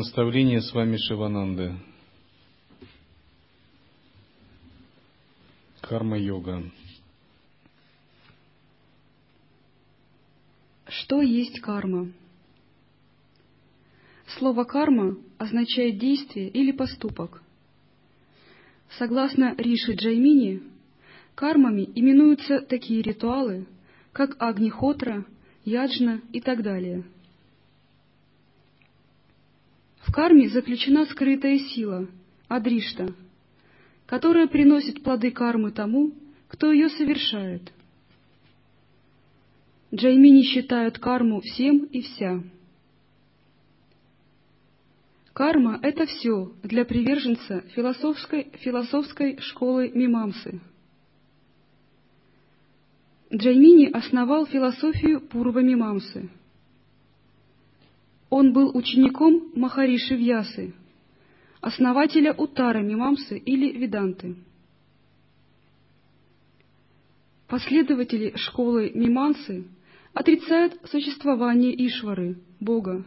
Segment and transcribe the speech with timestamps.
[0.00, 1.74] Наставление с вами Шивананды.
[5.82, 6.62] Карма-йога.
[10.88, 12.10] Что есть карма?
[14.38, 17.42] Слово «карма» означает действие или поступок.
[18.96, 20.62] Согласно Риши Джаймини,
[21.34, 23.66] кармами именуются такие ритуалы,
[24.12, 25.26] как Агнихотра,
[25.66, 27.04] Яджна и так далее.
[30.10, 32.08] В карме заключена скрытая сила,
[32.48, 33.14] Адришта,
[34.06, 36.12] которая приносит плоды кармы тому,
[36.48, 37.72] кто ее совершает.
[39.94, 42.42] Джаймини считают карму всем и вся.
[45.32, 50.60] Карма— это все для приверженца философской, философской школы Мимамсы.
[53.32, 56.30] Джаймини основал философию Пурва Мимамсы.
[58.30, 60.72] Он был учеником Махариши Вьясы,
[61.60, 64.36] основателя Утара Мимамсы или Веданты.
[67.48, 69.66] Последователи школы Мимансы
[70.14, 73.04] отрицают существование Ишвары, Бога,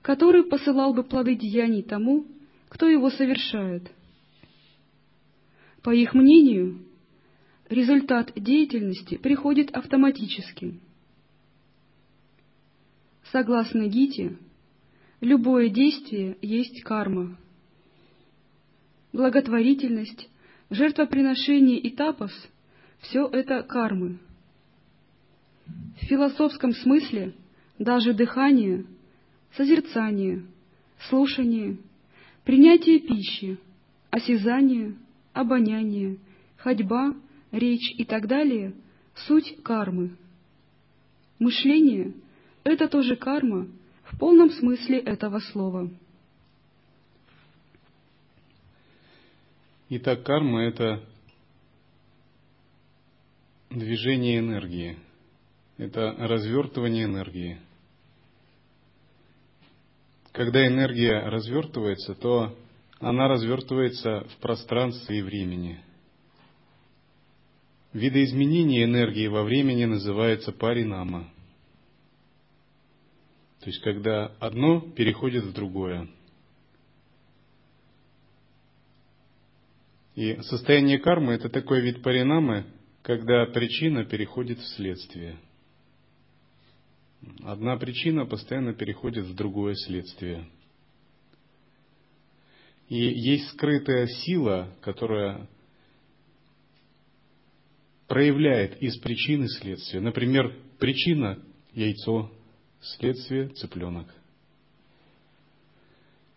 [0.00, 2.26] который посылал бы плоды деяний тому,
[2.70, 3.92] кто его совершает.
[5.82, 6.78] По их мнению,
[7.68, 10.80] результат деятельности приходит автоматически.
[13.32, 14.36] Согласно Гите,
[15.20, 17.38] любое действие есть карма.
[19.12, 20.28] Благотворительность,
[20.70, 22.32] жертвоприношение и тапос—
[23.00, 24.18] все это кармы.
[25.66, 27.34] В философском смысле
[27.78, 28.84] даже дыхание—
[29.56, 30.44] созерцание,
[31.08, 31.78] слушание,
[32.44, 33.58] принятие пищи,
[34.10, 34.96] осязание,
[35.32, 36.18] обоняние,
[36.56, 37.14] ходьба,
[37.52, 38.74] речь и так далее—
[39.14, 40.16] суть кармы.
[41.38, 42.12] Мышление—
[42.64, 43.68] это тоже карма
[44.04, 45.90] в полном смысле этого слова.
[49.88, 51.04] Итак, карма— это
[53.70, 54.98] движение энергии,
[55.78, 57.60] это развертывание энергии—
[60.32, 62.56] когда энергия развертывается, то
[63.00, 65.80] она развертывается в пространстве и времени.
[67.92, 71.28] Видоизменение энергии во времени называется паринама.
[73.60, 76.08] То есть, когда одно переходит в другое.
[80.14, 82.64] И состояние кармы– это такой вид паринамы,
[83.02, 85.38] когда причина переходит в следствие–
[87.42, 90.46] Одна причина постоянно переходит в другое следствие.
[92.88, 95.48] И есть скрытая сила, которая
[98.08, 100.00] проявляет из причины следствия.
[100.00, 101.38] Например, причина–
[101.72, 102.32] яйцо,
[102.80, 104.12] следствие– цыпленок.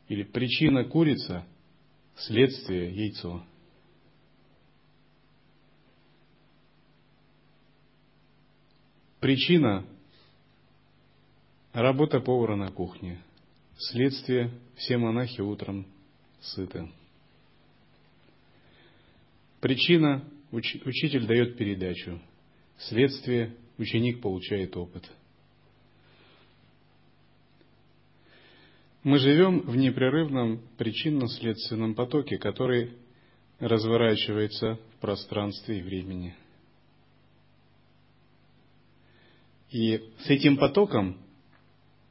[0.08, 1.46] Или причина– курица,
[2.16, 3.44] следствие– яйцо.
[9.20, 9.86] Причина
[11.74, 13.20] Работа повара на кухне.
[13.78, 15.88] Следствие– все монахи утром
[16.40, 16.88] сыты.
[19.60, 22.22] Причина– уч, учитель дает передачу.
[22.78, 25.12] Следствие– ученик получает опыт.
[29.04, 32.94] Мы живем в непрерывном причинно-следственном потоке, который
[33.60, 36.36] разворачивается в пространстве и времени.
[39.72, 41.18] И с этим потоком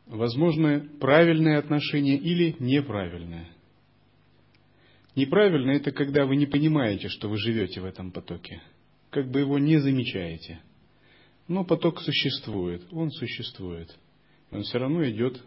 [0.07, 3.49] возможны правильные отношения или неправильные.
[5.15, 8.63] Неправильно– это когда вы не понимаете, что вы живете в этом потоке,
[9.11, 10.61] как бы его не замечаете.
[11.49, 13.95] Но поток существует, он существует.
[14.51, 15.43] Он все равно идет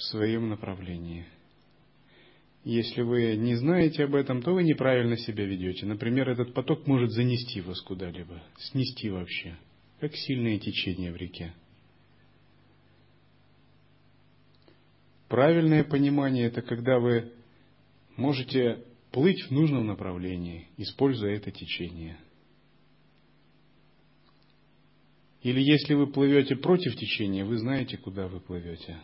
[0.00, 1.26] в своем направлении.
[2.64, 5.84] Если вы не знаете об этом, то вы неправильно себя ведете.
[5.84, 9.58] Например, этот поток может занести вас куда-либо, снести вообще,
[10.00, 11.52] как сильное течение в реке.
[15.28, 17.32] Правильное понимание– это когда вы
[18.16, 18.82] можете
[19.12, 22.16] плыть в нужном направлении, используя это течение.
[25.42, 28.98] Или если вы плывете против течения, вы знаете, куда вы плывете.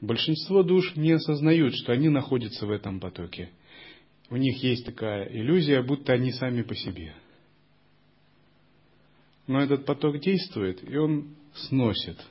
[0.00, 3.50] Большинство душ не осознают, что они находятся в этом потоке.
[4.30, 7.14] У них есть такая иллюзия, будто они сами по себе.
[9.46, 12.18] Но этот поток действует, и он сносит–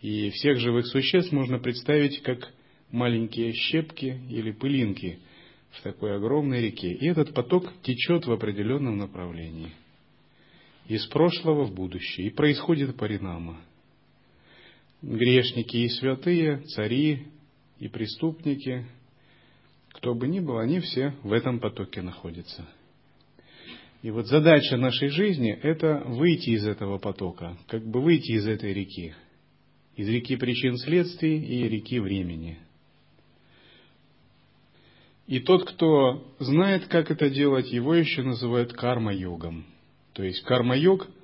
[0.00, 2.52] и всех живых существ можно представить как
[2.90, 5.18] маленькие щепки или пылинки
[5.70, 6.92] в такой огромной реке.
[6.92, 9.72] И этот поток течет в определенном направлении.
[10.86, 12.28] Из прошлого в будущее.
[12.28, 13.60] И происходит паринама.
[15.02, 17.28] Грешники и святые, цари
[17.78, 18.86] и преступники,
[19.92, 22.68] кто бы ни был, они все в этом потоке находятся.
[24.02, 28.72] И вот задача нашей жизни– это выйти из этого потока, как бы выйти из этой
[28.72, 29.14] реки,
[29.96, 32.58] из реки причин следствий и реки времени.
[35.26, 39.66] И тот, кто знает, как это делать, его еще называют карма-йогом.
[40.14, 41.08] То есть карма-йог–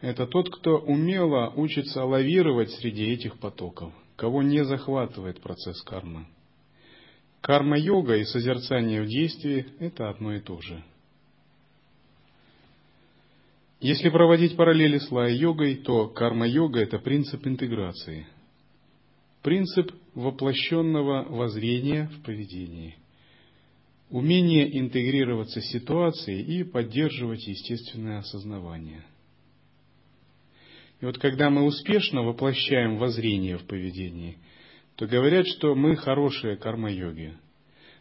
[0.00, 6.26] это тот, кто умело учится лавировать среди этих потоков, кого не захватывает процесс кармы.
[7.40, 10.82] Карма-йога и созерцание в действии– это одно и то же–
[13.80, 18.26] если проводить параллели с лая-йогой, то карма-йога– это принцип интеграции,
[19.42, 22.96] принцип воплощенного воззрения в поведении,
[24.10, 29.02] умение интегрироваться с ситуацией и поддерживать естественное осознавание.
[31.00, 34.38] И вот когда мы успешно воплощаем воззрение в поведении,
[34.96, 37.34] то говорят, что мы хорошие карма-йоги.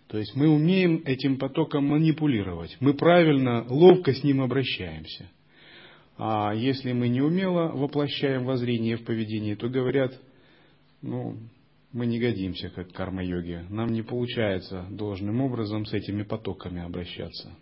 [0.07, 5.29] То есть мы умеем этим потоком манипулировать, мы правильно, ловко с ним обращаемся–
[6.21, 10.11] а если мы неумело воплощаем воззрение в поведении, то говорят,
[11.01, 11.37] ну,
[11.93, 13.65] мы не годимся как карма-йоги.
[13.69, 17.55] Нам не получается должным образом с этими потоками обращаться.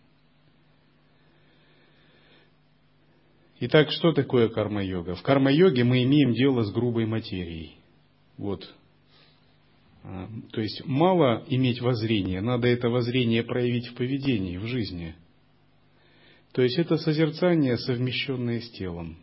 [3.60, 5.16] Итак, что такое карма-йога?
[5.16, 7.78] В карма-йоге мы имеем дело с грубой материей.
[8.38, 8.72] Вот.
[10.04, 15.16] А, то есть мало иметь воззрение, надо это воззрение проявить в поведении, в жизни–
[16.58, 19.16] то есть это созерцание, совмещенное с телом.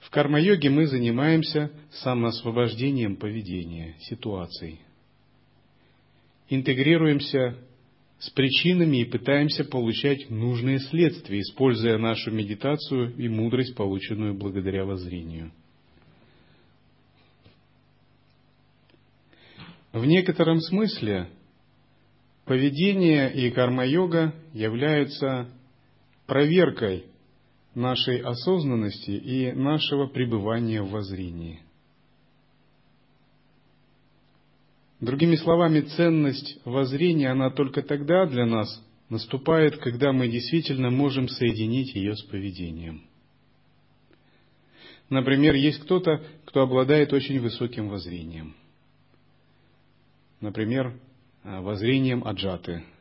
[0.00, 4.80] В карма-йоге мы занимаемся самоосвобождением поведения, ситуаций.
[6.48, 7.56] Интегрируемся
[8.18, 15.52] с причинами и пытаемся получать нужные следствия, используя нашу медитацию и мудрость, полученную благодаря воззрению.
[19.92, 21.28] В некотором смысле
[22.44, 25.48] поведение и карма-йога являются
[26.26, 27.06] проверкой
[27.74, 31.65] нашей осознанности и нашего пребывания в воззрении.
[35.06, 41.94] Другими словами, ценность воззрения, она только тогда для нас наступает, когда мы действительно можем соединить
[41.94, 43.04] ее с поведением.
[45.08, 48.56] Например, есть кто-то, кто обладает очень высоким воззрением.
[50.40, 50.98] Например,
[51.44, 52.82] воззрением аджаты–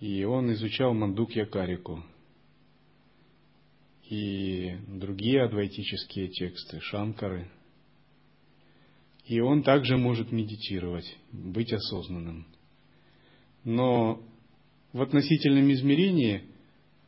[0.00, 2.04] и он изучал Мандукья Карику
[4.02, 7.48] и другие адвайтические тексты, шанкары.
[9.26, 12.46] И он также может медитировать, быть осознанным.
[13.64, 14.22] Но
[14.92, 16.44] в относительном измерении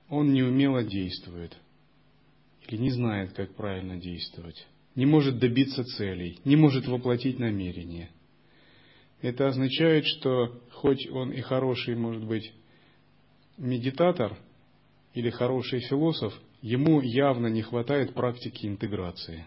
[0.08, 1.56] он неумело действует
[2.68, 8.10] или не знает, как правильно действовать, не может добиться целей, не может воплотить намерения.
[9.20, 12.52] Это означает, что хоть он и хороший, может быть,
[13.56, 14.38] медитатор
[15.14, 19.46] или хороший философ, ему явно не хватает практики интеграции.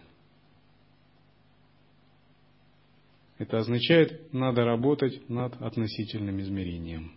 [3.40, 7.14] Это означает, надо работать над относительным измерением.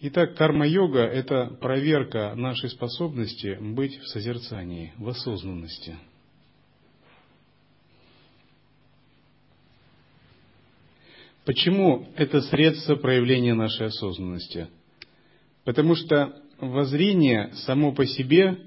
[0.00, 5.96] Итак, карма-йога– это проверка нашей способности быть в созерцании, в осознанности–
[11.44, 14.66] Почему это средство проявления нашей осознанности?
[15.62, 18.58] Потому что воззрение само по себе,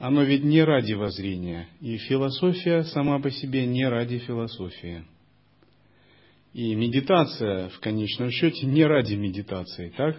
[0.00, 5.04] оно ведь не ради воззрения, и философия сама по себе не ради философии.
[6.52, 10.18] И медитация, в конечном счете, не ради медитации, так?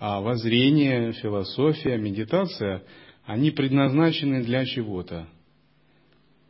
[0.00, 2.82] А воззрение, философия, медитация,
[3.24, 5.28] они предназначены для чего-то.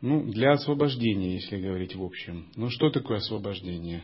[0.01, 2.47] Ну, для освобождения, если говорить в общем.
[2.55, 4.03] Но что такое освобождение?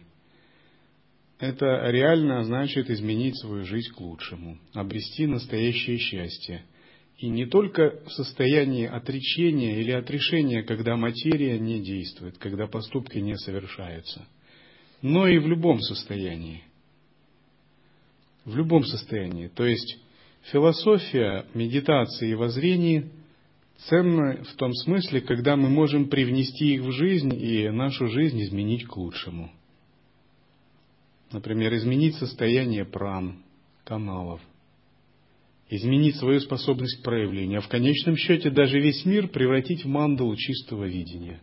[1.40, 6.64] это реально значит изменить свою жизнь к лучшему, обрести настоящее счастье.
[7.18, 13.36] И не только в состоянии отречения или отрешения, когда материя не действует, когда поступки не
[13.38, 14.28] совершаются,
[15.02, 16.64] но и в любом состоянии.
[18.46, 19.48] В любом состоянии.
[19.48, 19.98] То есть
[20.52, 23.10] философия медитации и воззрений
[23.90, 28.86] ценна в том смысле, когда мы можем привнести их в жизнь и нашу жизнь изменить
[28.86, 29.52] к лучшему–
[31.32, 33.44] Например, изменить состояние пран,
[33.84, 34.42] каналов,
[35.70, 40.36] изменить свою способность к проявлению, а в конечном счете даже весь мир превратить в мандалу
[40.36, 41.42] чистого видения.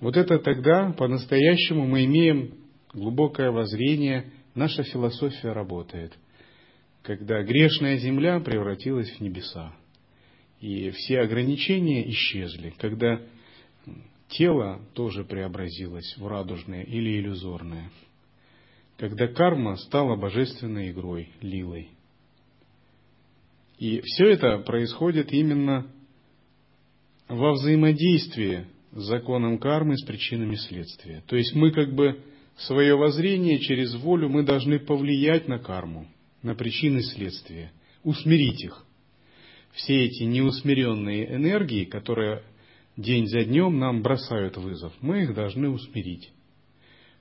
[0.00, 2.54] Вот это тогда по-настоящему мы имеем
[2.92, 6.12] глубокое воззрение, наша философия работает,
[7.02, 9.74] когда грешная земля превратилась в небеса.
[10.60, 13.20] И все ограничения исчезли, когда
[14.28, 17.90] тело тоже преобразилось в радужное или иллюзорное,
[18.96, 21.90] когда карма стала божественной игрой, лилой.
[23.80, 25.90] И все это происходит именно
[27.28, 31.24] во взаимодействии с законом кармы, с причинами следствия.
[31.26, 32.22] То есть мы как бы
[32.58, 36.06] свое воззрение через волю мы должны повлиять на карму,
[36.42, 37.72] на причины следствия,
[38.04, 38.84] усмирить их.
[39.72, 42.42] Все эти неусмиренные энергии, которые
[42.98, 46.30] день за днем нам бросают вызов, мы их должны усмирить,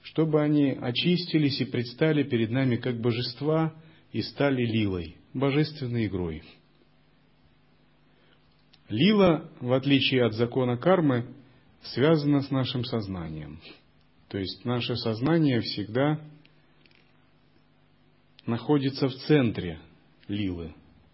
[0.01, 3.73] чтобы они очистились и предстали перед нами как божества
[4.11, 6.43] и стали лилой, божественной игрой.
[8.89, 11.25] Лила, в отличие от закона кармы,
[11.83, 13.61] связана с нашим сознанием.
[14.29, 16.19] То есть наше сознание всегда
[18.45, 19.79] находится в центре
[20.27, 20.73] лилы,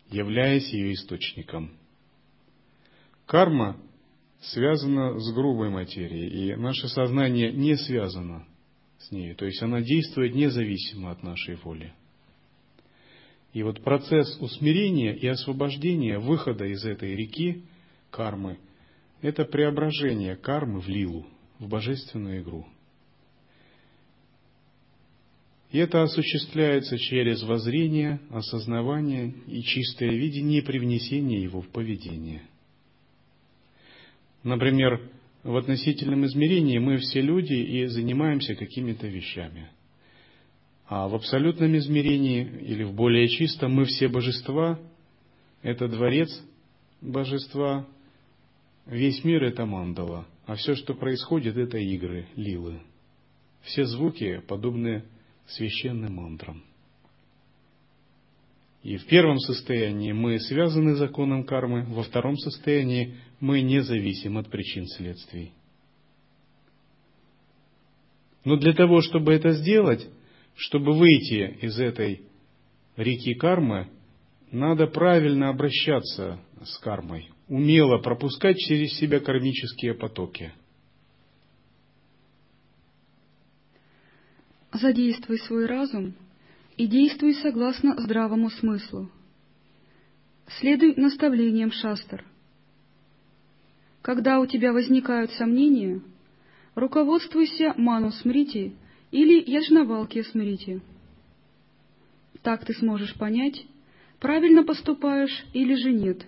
[0.09, 1.77] являясь ее источником.
[3.25, 3.77] Карма
[4.39, 8.45] связана с грубой материей, и наше сознание не связано
[8.99, 11.93] с ней, то есть она действует независимо от нашей воли.
[13.55, 17.63] И вот процесс усмирения и освобождения, выхода из этой реки
[18.11, 18.59] кармы,
[19.21, 21.25] это преображение кармы в лилу,
[21.59, 22.67] в божественную игру.
[25.71, 32.43] И это осуществляется через воззрение, осознавание и чистое видение и привнесение его в поведение–
[34.45, 35.01] Например,
[35.41, 39.69] в относительном измерении мы все люди и занимаемся какими-то вещами.
[40.87, 44.79] А в абсолютном измерении или в более чистом мы все божества,
[45.63, 46.29] это дворец
[47.01, 47.87] божества,
[48.85, 52.81] весь мир это мандала, а все, что происходит, это игры, лилы.
[53.63, 55.05] Все звуки подобны
[55.47, 56.63] священным мантрам.
[58.83, 64.51] И в первом состоянии мы связаны законом кармы, во втором состоянии мы не зависим от
[64.51, 65.53] причин следствий.
[68.43, 70.07] Но для того, чтобы это сделать,
[70.55, 72.23] чтобы выйти из этой
[72.95, 73.89] реки кармы,
[74.51, 80.53] надо правильно обращаться с кармой, умело пропускать через себя кармические потоки.
[84.71, 86.15] Задействуй свой разум–
[86.77, 89.09] и действуй согласно здравому смыслу.
[90.59, 92.23] Следуй наставлениям шастр.
[94.01, 96.01] Когда у тебя возникают сомнения,
[96.75, 98.75] руководствуйся ману смрити
[99.15, 100.81] или яжнавалки смрити.
[102.41, 103.65] Так ты сможешь понять,
[104.19, 106.25] правильно поступаешь или же нет.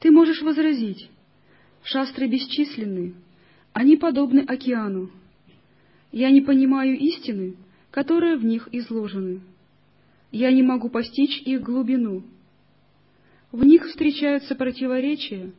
[0.00, 1.08] Ты можешь возразить,
[1.82, 3.14] шастры бесчисленны,
[3.72, 5.10] они подобны океану.
[6.12, 7.56] Я не понимаю истины,
[7.90, 9.40] которые в них изложены.
[10.30, 12.22] Я не могу постичь их глубину.
[13.50, 15.52] В них встречаются противоречия,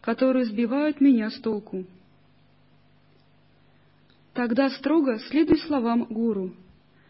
[0.00, 1.86] которые сбивают меня с толку.
[4.36, 6.54] Тогда строго следуй словам гуру,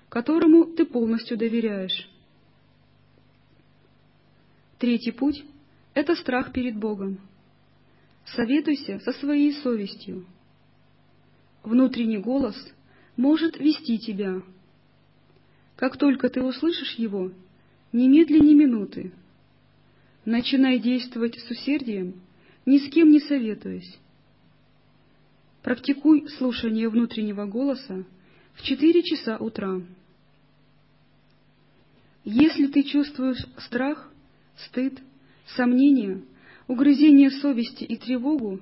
[0.09, 2.09] которому ты полностью доверяешь.
[4.79, 5.45] Третий путь—
[5.95, 7.19] это страх перед Богом.
[8.27, 10.25] Советуйся со своей совестью.
[11.65, 12.57] Внутренний голос
[13.17, 14.41] может вести тебя—
[15.77, 17.33] как только ты услышишь его,
[17.93, 19.13] немедли минуты.
[20.25, 22.21] Начинай действовать с усердием,
[22.65, 23.99] ни с кем не советуясь.
[25.67, 28.05] Практикуй слушание внутреннего голоса
[28.55, 29.83] в четыре часа утра.
[32.23, 34.09] Если ты чувствуешь страх,
[34.59, 35.03] стыд,
[35.57, 36.23] сомнения,
[36.69, 38.61] угрызение совести и тревогу,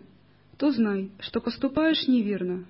[0.56, 2.64] то знай, что поступаешь неверно.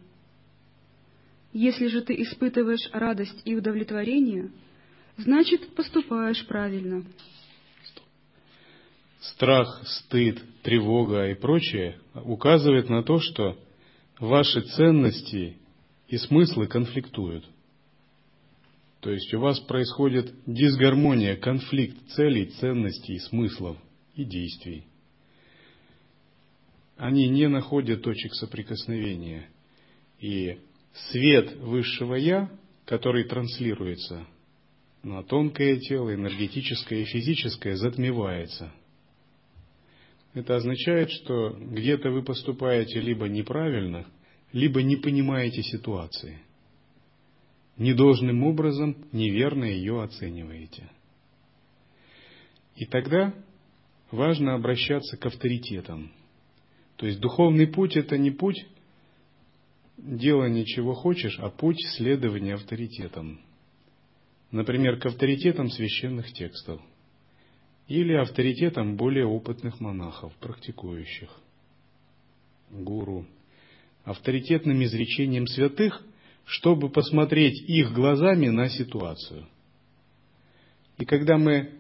[1.53, 4.51] Если же ты испытываешь радость и удовлетворение,
[5.17, 7.05] значит, поступаешь правильно.
[9.21, 13.57] Страх, стыд, тревога и прочее указывает на то, что
[14.25, 15.57] ваши ценности
[16.09, 17.45] и смыслы конфликтуют.
[19.01, 23.77] То есть у вас происходит дисгармония, конфликт целей, ценностей, смыслов
[24.15, 24.85] и действий.
[26.97, 29.49] Они не находят точек соприкосновения.
[30.21, 30.59] И
[31.11, 32.51] свет высшего Я,
[32.87, 34.27] который транслируется
[35.03, 38.73] на тонкое тело, энергетическое и физическое, затмевается.
[40.35, 44.05] Это означает, что где-то вы поступаете либо неправильно,
[44.53, 46.41] либо не понимаете ситуации.
[47.77, 50.91] Недолжным образом неверно ее оцениваете.
[52.77, 53.33] И тогда
[54.11, 56.13] важно обращаться к авторитетам.
[56.97, 58.67] То есть духовный путь это не путь
[59.97, 63.41] делание чего хочешь, а путь следования авторитетам.
[64.51, 66.81] Например, к авторитетам священных текстов.
[67.89, 71.31] Или авторитетом более опытных монахов, практикующих,
[72.71, 73.27] гуру,
[74.05, 76.03] авторитетным изречением святых,
[76.45, 79.47] чтобы посмотреть их глазами на ситуацию.
[80.99, 81.71] И когда мы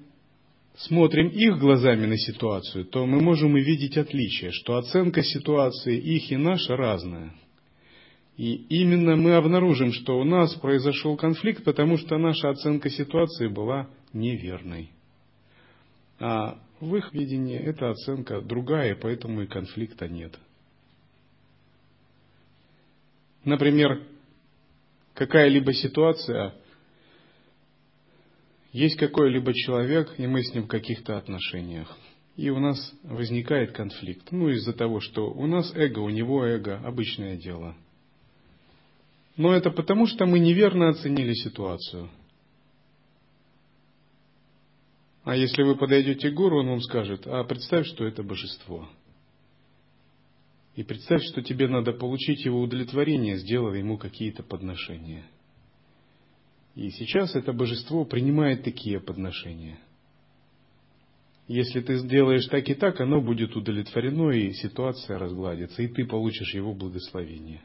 [0.77, 6.37] смотрим их глазами на ситуацию, то мы можем увидеть отличие, что оценка ситуации их и
[6.37, 7.33] наша разная.
[8.37, 13.89] И именно мы обнаружим, что у нас произошел конфликт, потому что наша оценка ситуации была
[14.13, 14.91] неверной.
[16.19, 20.39] А в их видении эта оценка другая, поэтому и конфликта нет.
[23.45, 24.03] Например,
[25.15, 26.55] какая-либо ситуация,
[28.73, 31.97] есть какой-либо человек, и мы с ним в каких-то отношениях.
[32.37, 34.33] И у нас возникает конфликт.
[34.33, 37.77] Ну, из-за того, что у нас эго, у него эго, обычное дело.
[39.37, 42.09] Но это потому, что мы неверно оценили ситуацию–
[45.25, 48.89] а если вы подойдете к гуру, он вам скажет, а представь, что это божество.
[50.77, 55.25] И представь, что тебе надо получить его удовлетворение, сделав ему какие-то подношения.
[56.75, 59.79] И сейчас это божество принимает такие подношения.
[61.47, 66.55] Если ты сделаешь так и так, оно будет удовлетворено, и ситуация разгладится, и ты получишь
[66.55, 67.63] его благословение.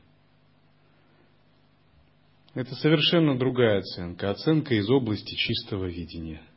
[2.54, 6.42] Это совершенно другая оценка, оценка из области чистого видения–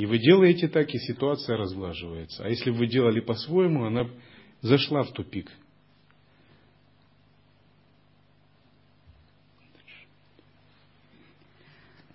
[0.00, 2.42] и вы делаете так, и ситуация разглаживается.
[2.42, 4.08] А если бы вы делали по-своему, она
[4.62, 5.52] зашла в тупик.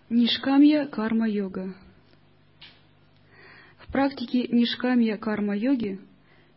[0.10, 1.76] Нишкамья карма-йога.
[3.78, 6.00] В практике нишкамья карма-йоги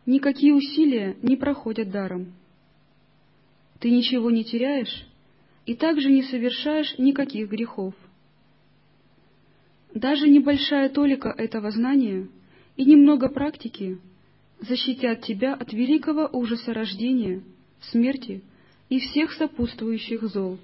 [0.07, 2.33] никакие усилия не проходят даром.
[3.79, 5.05] Ты ничего не теряешь
[5.67, 7.93] и также не совершаешь никаких грехов–
[9.93, 12.27] даже небольшая толика этого знания
[12.75, 13.99] и немного практики
[14.59, 17.43] защитят тебя от великого ужаса рождения,
[17.81, 18.43] смерти
[18.89, 20.59] и всех сопутствующих зол.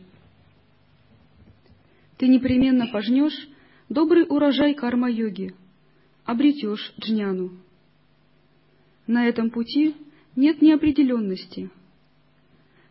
[2.17, 3.47] Ты непременно пожнешь
[3.89, 5.53] добрый урожай карма-йоги,
[6.23, 7.51] обретешь джняну.
[9.07, 9.95] На этом пути
[10.35, 11.69] нет неопределенности.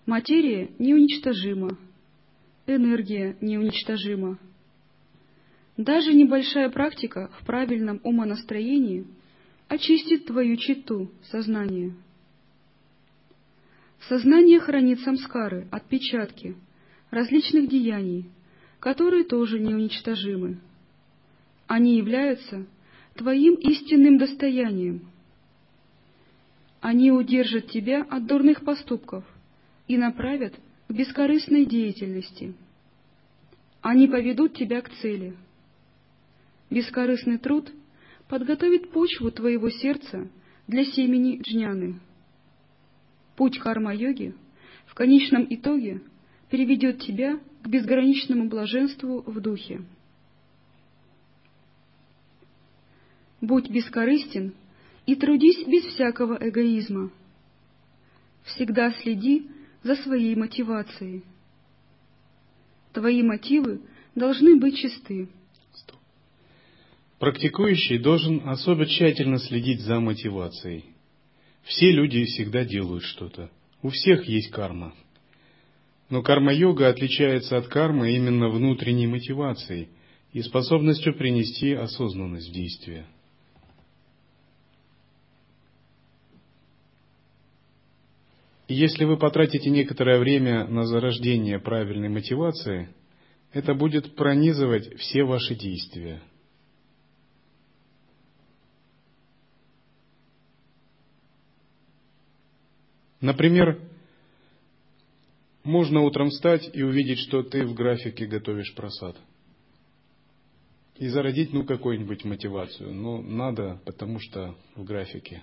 [0.07, 1.77] Материя неуничтожима,
[2.67, 4.39] энергия неуничтожима.
[5.77, 9.07] Даже небольшая практика в правильном умонастроении
[9.69, 11.95] очистит твою читу, сознание.
[14.09, 16.55] Сознание хранит самскары, отпечатки,
[17.11, 18.27] различных деяний,
[18.79, 20.61] которые тоже неуничтожимы.
[21.67, 22.67] Они являются
[23.17, 25.09] твоим истинным достоянием.
[26.81, 29.25] Они удержат тебя от дурных поступков
[29.89, 30.55] и направят
[30.87, 32.55] к бескорыстной деятельности.
[33.81, 35.35] Они поведут тебя к цели—
[36.75, 37.73] Бескорыстный труд
[38.27, 40.29] подготовит почву твоего сердца
[40.67, 42.01] для семени джняны.
[43.37, 44.35] Путь карма-йоги
[44.87, 46.03] в конечном итоге
[46.51, 49.85] приведет тебя к безграничному блаженству в духе.
[53.41, 54.53] Будь бескорыстен
[55.07, 57.13] и трудись без всякого эгоизма.
[58.43, 59.49] Всегда следи
[59.85, 61.23] за своей мотивацией.
[62.93, 63.81] Твои мотивы
[64.17, 65.29] должны быть чисты.
[67.25, 70.85] Практикующий должен особо тщательно следить за мотивацией.
[71.63, 73.51] Все люди всегда делают что-то.
[73.81, 74.93] У всех есть карма.
[76.11, 79.89] Но карма-йога отличается от кармы именно внутренней мотивацией
[80.35, 83.07] и способностью принести осознанность в действие.
[88.69, 92.91] Если вы потратите некоторое время на зарождение правильной мотивации,
[93.55, 96.21] это будет пронизывать все ваши действия–
[103.25, 103.81] Например,
[105.63, 109.17] можно утром встать и увидеть, что ты в графике готовишь просад.
[110.99, 112.93] И зародить, ну, какую-нибудь мотивацию.
[112.93, 115.43] Ну, надо, потому что в графике.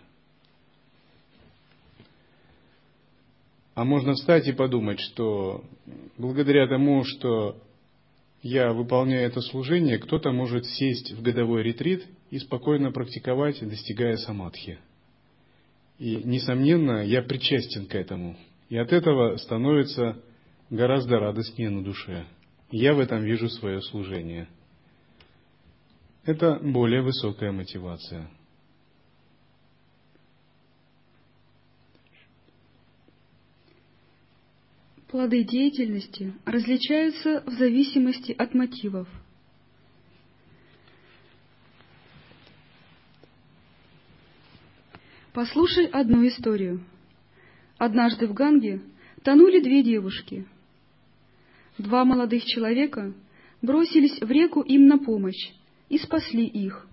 [3.73, 5.63] А можно встать и подумать, что
[6.19, 7.59] благодаря тому, что
[8.43, 14.77] я выполняю это служение, кто-то может сесть в годовой ретрит и спокойно практиковать, достигая самадхи.
[16.01, 18.35] И, несомненно, я причастен к этому.
[18.69, 20.19] И от этого становится
[20.71, 22.25] гораздо радостнее на душе.
[22.71, 24.47] Я в этом вижу свое служение.
[26.25, 28.31] Это более высокая мотивация.
[35.07, 39.07] Плоды деятельности различаются в зависимости от мотивов–
[45.33, 46.81] Послушай одну историю.
[47.77, 48.81] Однажды в Ганге
[49.23, 50.45] тонули две девушки.
[51.77, 53.13] Два молодых человека
[53.61, 55.53] бросились в реку им на помощь
[55.87, 56.85] и спасли их.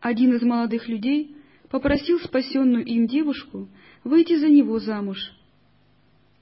[0.00, 1.36] Один из молодых людей
[1.70, 3.68] попросил спасенную им девушку
[4.02, 5.18] выйти за него замуж.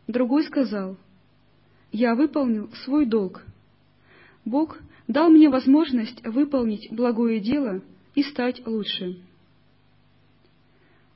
[0.08, 0.96] Другой сказал,
[1.92, 3.44] «Я выполнил свой долг.
[4.46, 7.82] Бог дал мне возможность выполнить благое дело
[8.14, 9.20] и стать лучше».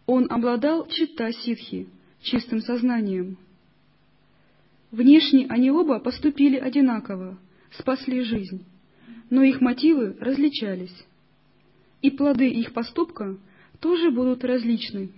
[0.07, 1.89] Он обладал чита ситхи,
[2.21, 3.39] чистым сознанием.
[4.93, 7.39] Внешне они оба поступили одинаково,
[7.73, 8.65] спасли жизнь,
[9.31, 11.05] но их мотивы различались,
[12.03, 13.37] и плоды их поступка
[13.81, 15.11] тоже будут различны.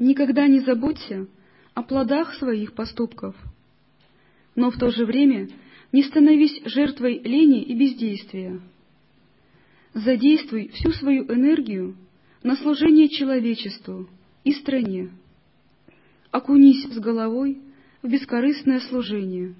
[0.00, 1.26] Никогда не заботься
[1.74, 3.36] о плодах своих поступков,
[4.56, 5.48] но в то же время
[5.92, 8.60] не становись жертвой лени и бездействия.
[9.94, 11.96] Задействуй всю свою энергию
[12.42, 14.08] на служение человечеству
[14.44, 15.10] и стране.
[16.30, 17.58] Окунись с головой
[18.02, 19.54] в бескорыстное служение.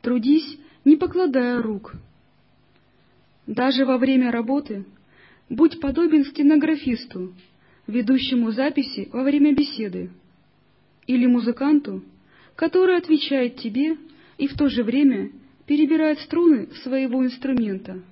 [0.00, 1.94] Трудись, не покладая рук.
[3.46, 4.84] Даже во время работы
[5.52, 7.34] будь подобен стенографисту,
[7.86, 10.10] ведущему записи во время беседы,
[11.06, 12.02] или музыканту,
[12.56, 13.98] который отвечает тебе
[14.38, 15.30] и в то же время
[15.66, 18.02] перебирает струны своего инструмента,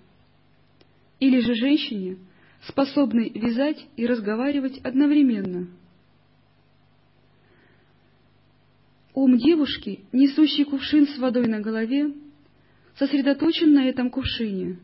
[1.18, 2.18] или же женщине,
[2.68, 5.68] способной вязать и разговаривать одновременно.
[9.14, 12.12] Ум девушки, несущий кувшин с водой на голове,
[12.96, 14.78] сосредоточен на этом кувшине,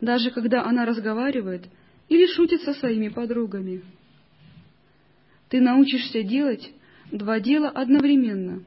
[0.00, 1.64] даже когда она разговаривает
[2.08, 3.82] или шутит со своими подругами.
[5.48, 6.70] Ты научишься делать
[7.10, 8.62] два дела одновременно.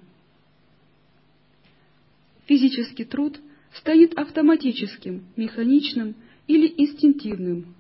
[2.46, 3.40] Физический труд
[3.74, 6.16] станет автоматическим, механичным
[6.48, 7.76] или инстинктивным.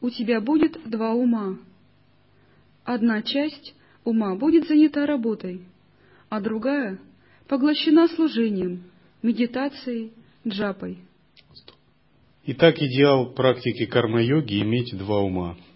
[0.00, 1.58] У тебя будет два ума.
[2.84, 5.62] Одна часть ума будет занята работой,
[6.28, 6.98] а другая
[7.48, 8.84] поглощена служением,
[9.22, 10.12] медитацией,
[10.46, 10.98] джапой.
[12.46, 15.56] Итак, идеал практики карма-йоги– иметь два ума–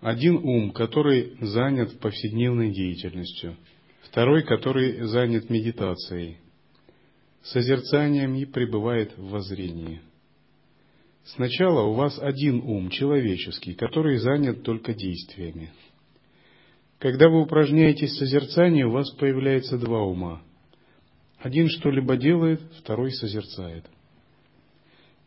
[0.00, 3.56] один ум, который занят повседневной деятельностью,
[4.02, 6.38] второй, который занят медитацией,
[7.42, 10.00] созерцанием и пребывает в воззрении.
[11.34, 15.70] Сначала у вас один ум, человеческий, который занят только действиями.
[16.98, 20.42] Когда вы упражняетесь в созерцании, у вас появляется два ума.
[21.38, 23.84] Один что-либо делает, второй созерцает.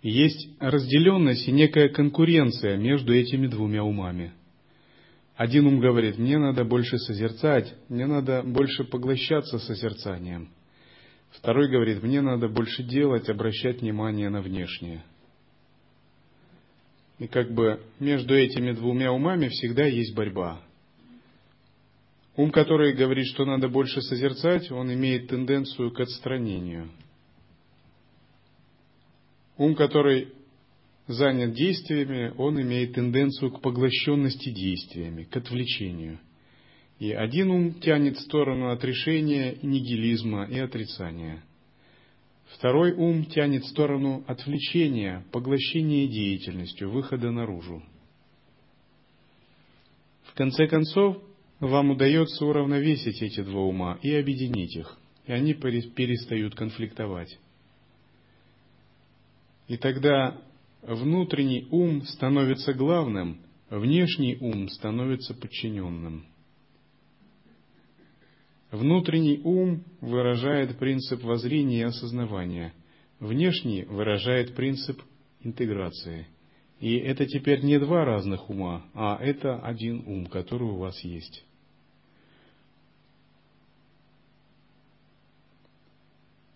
[0.01, 4.33] Есть разделенность и некая конкуренция между этими двумя умами–
[5.39, 10.49] один ум говорит, мне надо больше созерцать, мне надо больше поглощаться созерцанием.
[11.29, 15.01] Второй говорит, мне надо больше делать, обращать внимание на внешнее.
[17.19, 20.61] И как бы между этими двумя умами всегда есть борьба.
[22.37, 26.89] Ум, который говорит, что надо больше созерцать, он имеет тенденцию к отстранению.
[29.57, 30.29] Ум, который
[31.07, 36.19] занят действиями, он имеет тенденцию к поглощенности действиями, к отвлечению.
[36.99, 41.43] И один ум тянет в сторону отрешения, нигилизма и отрицания.
[42.55, 47.83] Второй ум тянет в сторону отвлечения, поглощения деятельностью, выхода наружу.
[50.23, 51.21] В конце концов,
[51.59, 57.37] вам удается уравновесить эти два ума и объединить их, и они перестают конфликтовать.
[59.67, 60.41] И тогда
[60.81, 66.25] внутренний ум становится главным, внешний ум становится подчиненным.
[68.71, 72.73] Внутренний ум выражает принцип воззрения и осознавания,
[73.19, 75.01] внешний выражает принцип
[75.41, 76.27] интеграции.
[76.79, 81.43] И это теперь не два разных ума, а это один ум, который у вас есть.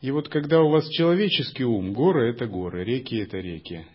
[0.02, 3.86] И вот когда у вас человеческий ум, горы это горы, реки это реки,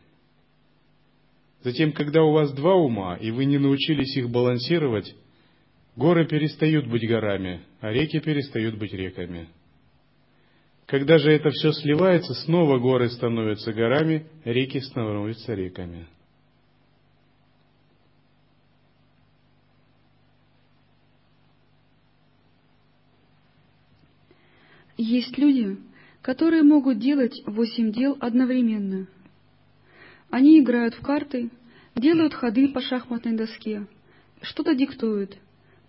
[1.63, 5.15] Затем, когда у вас два ума, и вы не научились их балансировать,
[5.99, 9.49] горы перестают быть горами, а реки перестают быть реками.
[10.87, 16.07] Когда же это все сливается, снова горы становятся горами, реки становятся реками.
[24.97, 25.77] Есть люди,
[26.23, 29.07] которые могут делать восемь дел одновременно–
[30.31, 31.51] они играют в карты,
[31.97, 33.87] делают ходы по шахматной доске,
[34.43, 35.39] что-то диктуют,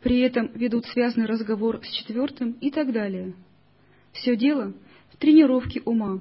[0.02, 3.34] при этом ведут связанный разговор с четвертым и так далее.
[4.14, 4.74] Все дело
[5.12, 6.20] в тренировке ума.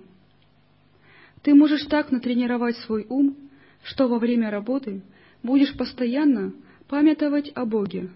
[1.42, 3.36] Ты можешь так натренировать свой ум,
[3.84, 5.02] что во время работы
[5.42, 6.52] будешь постоянно
[6.88, 8.10] памятовать о Боге.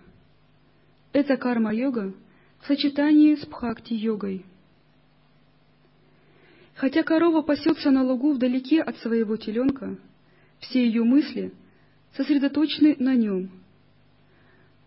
[1.13, 2.13] Это карма-йога
[2.61, 4.45] в сочетании с бхакти-йогой.
[6.75, 9.97] Хотя корова пасется на лугу вдалеке от своего теленка,
[10.59, 11.53] все ее мысли
[12.17, 13.51] сосредоточены на нем.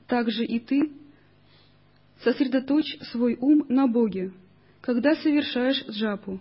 [0.08, 0.92] Так же и ты
[2.24, 4.32] сосредоточь свой ум на Боге,
[4.82, 6.40] когда совершаешь джапу,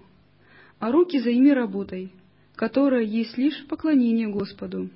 [0.79, 2.12] а руки займи работой,
[2.57, 4.90] которая есть лишь поклонение Господу.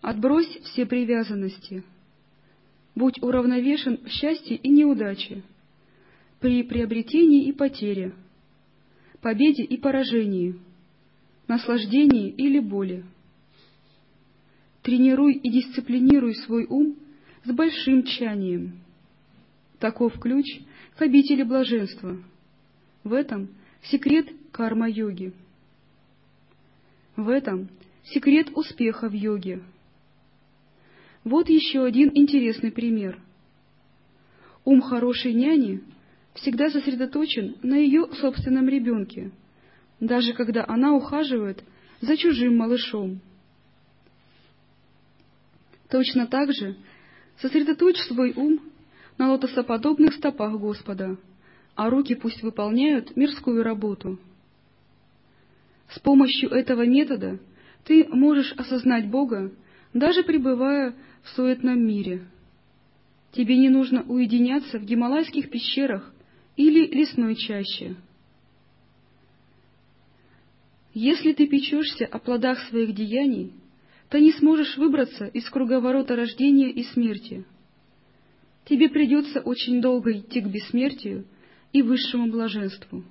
[0.00, 1.82] Отбрось все привязанности.
[2.94, 5.42] Будь уравновешен в счастье и неудаче,
[6.40, 8.14] при приобретении и потере,
[9.20, 10.58] победе и поражении,
[11.48, 13.04] наслаждении или боли.
[14.82, 16.96] Тренируй и дисциплинируй свой ум
[17.46, 18.80] с большим тщанием.
[19.78, 20.44] Таков ключ
[20.96, 22.16] к обители блаженства.
[23.04, 23.48] В этом
[23.84, 25.32] секрет карма-йоги.
[27.14, 27.68] В этом
[28.04, 29.62] секрет успеха в йоге.
[31.22, 33.20] Вот еще один интересный пример.
[34.64, 35.82] Ум хорошей няни
[36.34, 39.30] всегда сосредоточен на ее собственном ребенке,
[40.00, 41.62] даже когда она ухаживает
[42.00, 43.20] за чужим малышом.
[45.88, 46.76] Точно так же
[47.40, 48.60] сосредоточь свой ум
[49.18, 51.16] на лотосоподобных стопах Господа,
[51.74, 54.18] а руки пусть выполняют мирскую работу.
[55.88, 57.38] С помощью этого метода
[57.84, 59.52] ты можешь осознать Бога,
[59.92, 62.26] даже пребывая в суетном мире.
[63.32, 66.12] Тебе не нужно уединяться в гималайских пещерах
[66.56, 67.96] или лесной чаще.
[70.94, 73.52] Если ты печешься о плодах своих деяний,
[74.08, 77.44] то не сможешь выбраться из круговорота рождения и смерти.
[78.64, 81.24] Тебе придется очень долго идти к бессмертию
[81.72, 83.04] и высшему блаженству.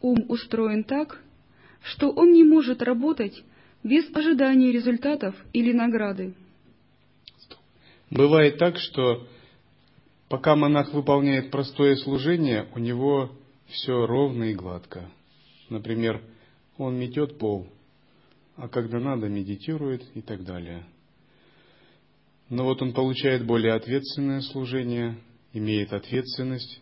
[0.00, 1.20] Ум устроен так,
[1.82, 3.42] что он не может работать
[3.82, 6.34] без ожидания результатов или награды.
[8.10, 9.26] Бывает так, что
[10.28, 13.30] пока монах выполняет простое служение, у него
[13.66, 15.10] все ровно и гладко.
[15.68, 16.22] Например,
[16.78, 17.68] он метет пол,
[18.58, 20.84] а когда надо, медитирует и так далее.
[22.50, 25.16] Но вот он получает более ответственное служение,
[25.52, 26.80] имеет ответственность,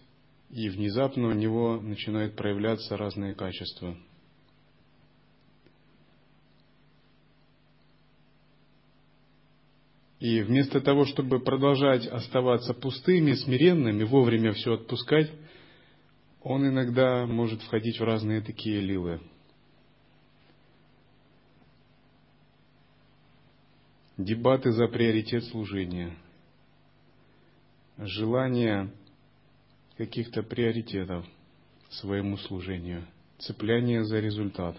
[0.50, 3.94] и внезапно у него начинают проявляться разные качества.
[10.18, 15.30] И вместо того, чтобы продолжать оставаться пустыми, смиренными, вовремя все отпускать,
[16.42, 19.20] он иногда может входить в разные такие лилы.
[24.16, 26.16] Дебаты за приоритет служения.
[27.98, 28.90] Желание
[29.98, 31.26] каких-то приоритетов
[31.90, 33.06] своему служению.
[33.38, 34.78] Цепляние за результат.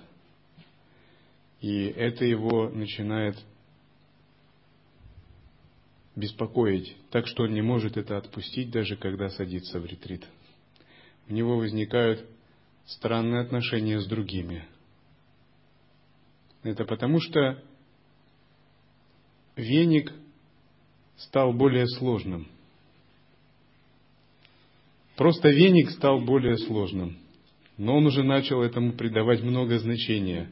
[1.62, 3.38] И это его начинает
[6.15, 10.26] беспокоить, так что он не может это отпустить, даже когда садится в ретрит.
[11.30, 12.28] У него возникают
[12.88, 14.65] странные отношения с другими.
[16.63, 17.63] Это потому что
[19.58, 20.13] веник
[21.17, 22.48] стал более сложным.
[25.15, 27.17] Просто веник стал более сложным,
[27.78, 30.50] но он уже начал этому придавать много значения.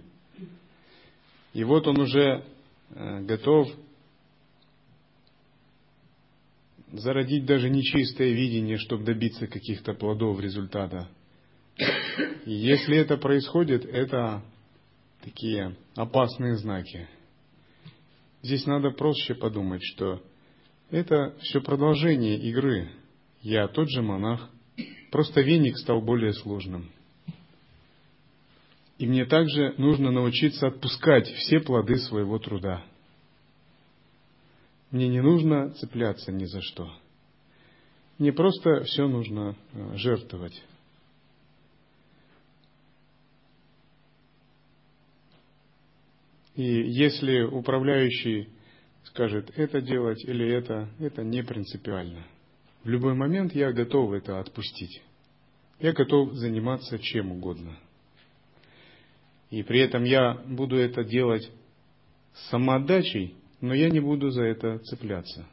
[1.54, 2.44] И вот он уже
[2.90, 3.70] э, готов
[6.92, 11.08] зародить даже нечистое видение, чтобы добиться каких-то плодов результата.
[12.46, 14.44] И если это происходит, это
[15.22, 17.08] такие опасные знаки.
[18.46, 20.22] Здесь надо проще подумать, что
[20.92, 22.92] это все продолжение игры.
[23.42, 24.50] Я тот же монах,
[25.12, 26.92] просто веник стал более сложным.
[28.98, 32.84] И мне также нужно научиться отпускать все плоды своего труда–
[34.96, 36.90] мне не нужно цепляться ни за что.
[38.18, 40.64] Мне просто все нужно э, жертвовать.
[46.56, 48.50] И если управляющий
[49.04, 52.26] скажет это делать или это, это не принципиально.
[52.84, 55.02] В любой момент я готов это отпустить.
[55.80, 57.78] Я готов заниматься чем угодно.
[59.50, 61.50] И при этом я буду это делать
[62.34, 65.46] с самоотдачей, но я не буду за это цепляться.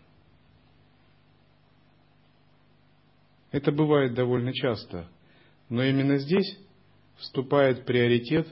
[3.51, 5.09] Это бывает довольно часто,
[5.69, 6.59] но именно здесь
[7.17, 8.49] вступает приоритет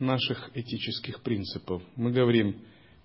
[0.00, 1.82] наших этических принципов.
[1.96, 2.56] Мы говорим,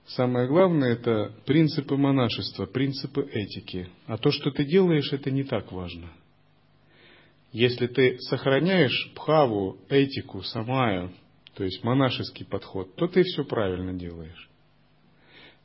[0.08, 5.72] самое главное это принципы монашества, принципы этики, а то, что ты делаешь, это не так
[5.72, 6.12] важно.
[7.52, 11.14] Если ты сохраняешь пхаву, этику, самаю,
[11.54, 14.50] то есть монашеский подход, то ты все правильно делаешь.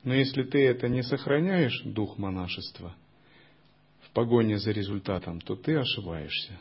[0.04, 2.94] Но если ты это не сохраняешь, дух монашества,
[4.02, 6.58] в погоне за результатом, то ты ошибаешься.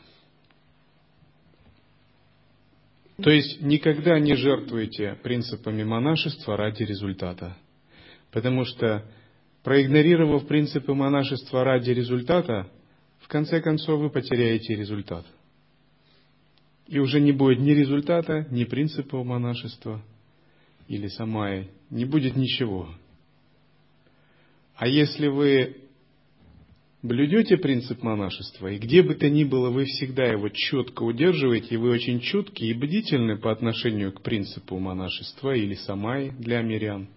[3.22, 7.56] То есть никогда не жертвуйте принципами монашества ради результата.
[8.30, 9.04] Потому что
[9.62, 12.70] проигнорировав принципы монашества ради результата,
[13.18, 15.26] в конце концов вы потеряете результат.
[16.86, 20.02] И уже не будет ни результата, ни принципов монашества
[20.88, 22.88] или самая, не будет ничего.
[24.76, 25.76] А если вы
[27.02, 31.78] блюдете принцип монашества, и где бы то ни было, вы всегда его четко удерживаете, и
[31.78, 37.08] вы очень чутки и бдительны по отношению к принципу монашества или самай для мирян,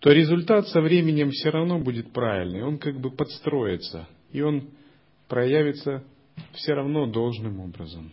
[0.00, 4.68] то результат со временем все равно будет правильный, он как бы подстроится, и он
[5.28, 6.04] проявится
[6.52, 8.12] все равно должным образом.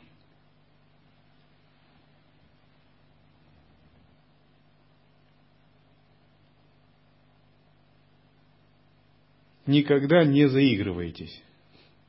[9.70, 11.42] Никогда не заигрывайтесь.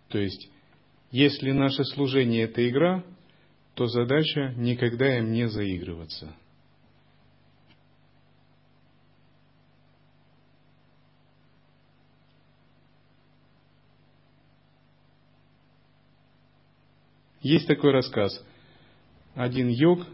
[0.09, 0.51] То есть,
[1.11, 3.05] если наше служение– это игра,
[3.75, 6.35] то задача никогда им не заигрываться.
[17.43, 18.43] Есть такой рассказ.
[19.35, 20.07] Один йог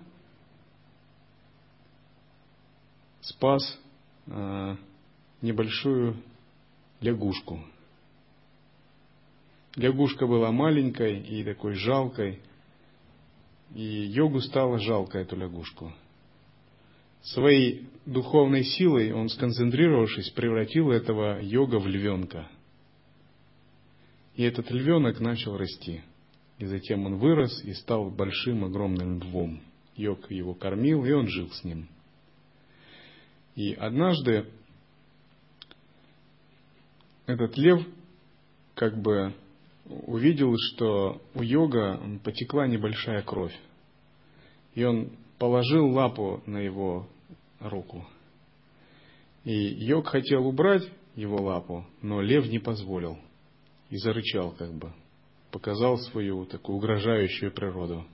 [3.20, 3.78] спас
[4.26, 4.76] э,
[5.42, 6.22] небольшую
[7.00, 7.60] лягушку.
[9.76, 12.40] Лягушка была маленькой и такой жалкой,
[13.74, 15.92] и йогу стало жалко эту лягушку.
[17.22, 22.48] Своей духовной силой он, сконцентрировавшись, превратил этого йога в львенка.
[24.36, 26.02] И этот львенок начал расти.
[26.58, 29.60] И затем он вырос и стал большим, огромным львом.
[29.96, 31.88] Йог его кормил, и он жил с ним.
[33.56, 34.46] И однажды
[37.26, 37.86] этот лев
[38.74, 39.34] как бы
[39.84, 43.54] увидел, что у йога потекла небольшая кровь.
[44.74, 47.08] И он положил лапу на его
[47.60, 48.06] руку.
[49.44, 53.18] И йог хотел убрать его лапу, но лев не позволил.
[53.90, 54.92] И зарычал как бы.
[55.50, 58.04] Показал свою такую угрожающую природу.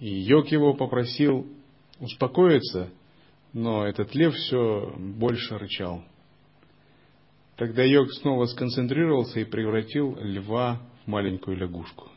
[0.00, 1.46] И йог его попросил
[2.00, 2.90] успокоиться,
[3.52, 6.04] но этот лев все больше рычал.
[7.58, 12.08] Тогда йог снова сконцентрировался и превратил льва в маленькую лягушку.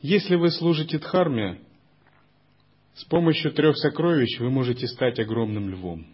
[0.00, 1.60] Если вы служите Дхарме,
[2.94, 6.08] с помощью трех сокровищ вы можете стать огромным львом.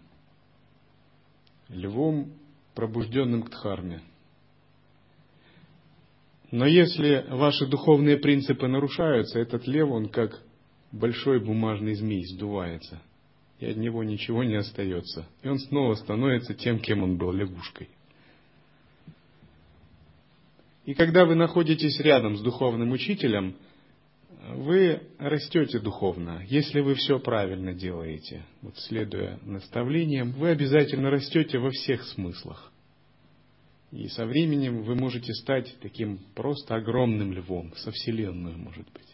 [1.70, 2.34] Львом,
[2.74, 4.02] пробужденным к Дхарме.
[6.50, 10.38] Но если ваши духовные принципы нарушаются, этот лев, он как
[10.90, 13.00] большой бумажный змей сдувается–
[13.62, 15.24] и от него ничего не остается.
[15.44, 17.88] И он снова становится тем, кем он был, лягушкой.
[20.84, 23.54] И когда вы находитесь рядом с духовным учителем,
[24.56, 28.44] вы растете духовно, если вы все правильно делаете.
[28.62, 32.72] Вот следуя наставлениям, вы обязательно растете во всех смыслах.
[33.92, 39.11] И со временем вы можете стать таким просто огромным львом, со Вселенную, может быть.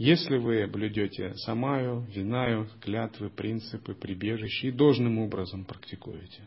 [0.00, 6.40] Если вы блюдете самаю, винаю, клятвы, принципы, прибежище и должным образом практикуете.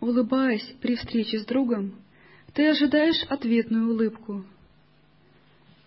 [0.00, 1.94] Улыбаясь при встрече с другом,
[2.52, 4.44] ты ожидаешь ответную улыбку.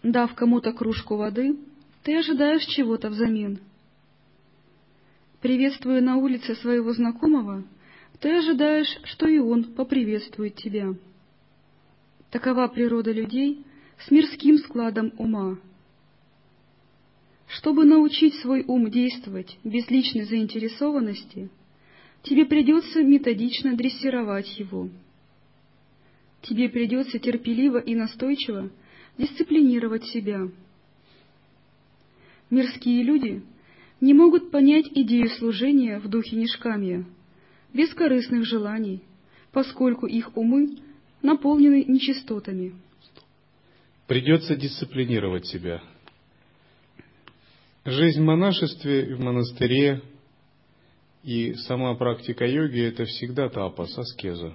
[0.01, 1.59] Дав кому-то кружку воды,
[2.01, 3.59] ты ожидаешь чего-то взамен.
[5.39, 7.63] Приветствуя на улице своего знакомого,
[8.19, 10.95] ты ожидаешь, что и он поприветствует тебя.
[12.31, 13.65] Такова природа людей
[13.99, 15.59] с мирским складом ума.
[17.47, 21.49] Чтобы научить свой ум действовать без личной заинтересованности,
[22.23, 24.89] тебе придется методично дрессировать его.
[26.43, 28.71] Тебе придется терпеливо и настойчиво
[29.17, 30.47] дисциплинировать себя.
[32.49, 33.43] Мирские люди
[33.99, 37.05] не могут понять идею служения в духе нишкамия,
[37.73, 39.03] бескорыстных желаний,
[39.51, 40.77] поскольку их умы
[41.21, 42.73] наполнены нечистотами.
[44.07, 45.81] Придется дисциплинировать себя.
[47.85, 50.01] Жизнь в монашестве в монастыре
[51.23, 54.53] и сама практика йоги– это всегда тапас, аскеза.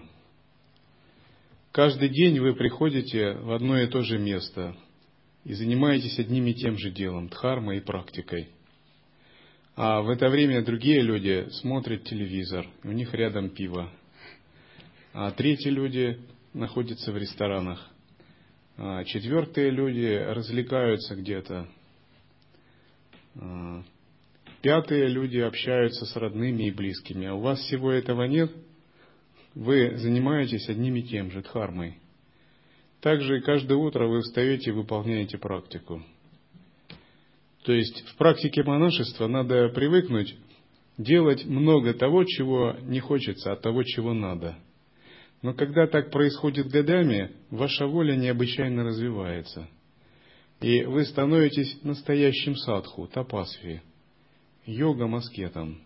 [1.73, 4.77] Каждый день вы приходите в одно и то же место
[5.45, 8.49] и занимаетесь одним и тем же делом– дхармой и практикой.
[9.77, 13.91] А в это время другие люди смотрят телевизор, у них рядом пиво.
[15.13, 16.19] А третьи люди
[16.57, 17.87] находятся в ресторанах.
[18.79, 21.69] А четвертые люди развлекаются где-то.
[23.37, 23.83] А
[24.63, 27.27] пятые люди общаются с родными и близкими.
[27.27, 28.51] А у вас всего этого нет?
[29.55, 31.99] Вы занимаетесь одним и тем же, дхармой.
[33.01, 36.03] Также каждое утро вы встаете и выполняете практику.
[37.65, 40.37] То есть в практике монашества надо привыкнуть
[40.99, 44.57] делать много того, чего не хочется, а того, чего надо.
[45.43, 49.69] Но когда так происходит годами, ваша воля необычайно развивается.
[50.61, 53.83] И вы становитесь настоящим садху, тапасви,
[54.65, 55.81] йогом-аскетом.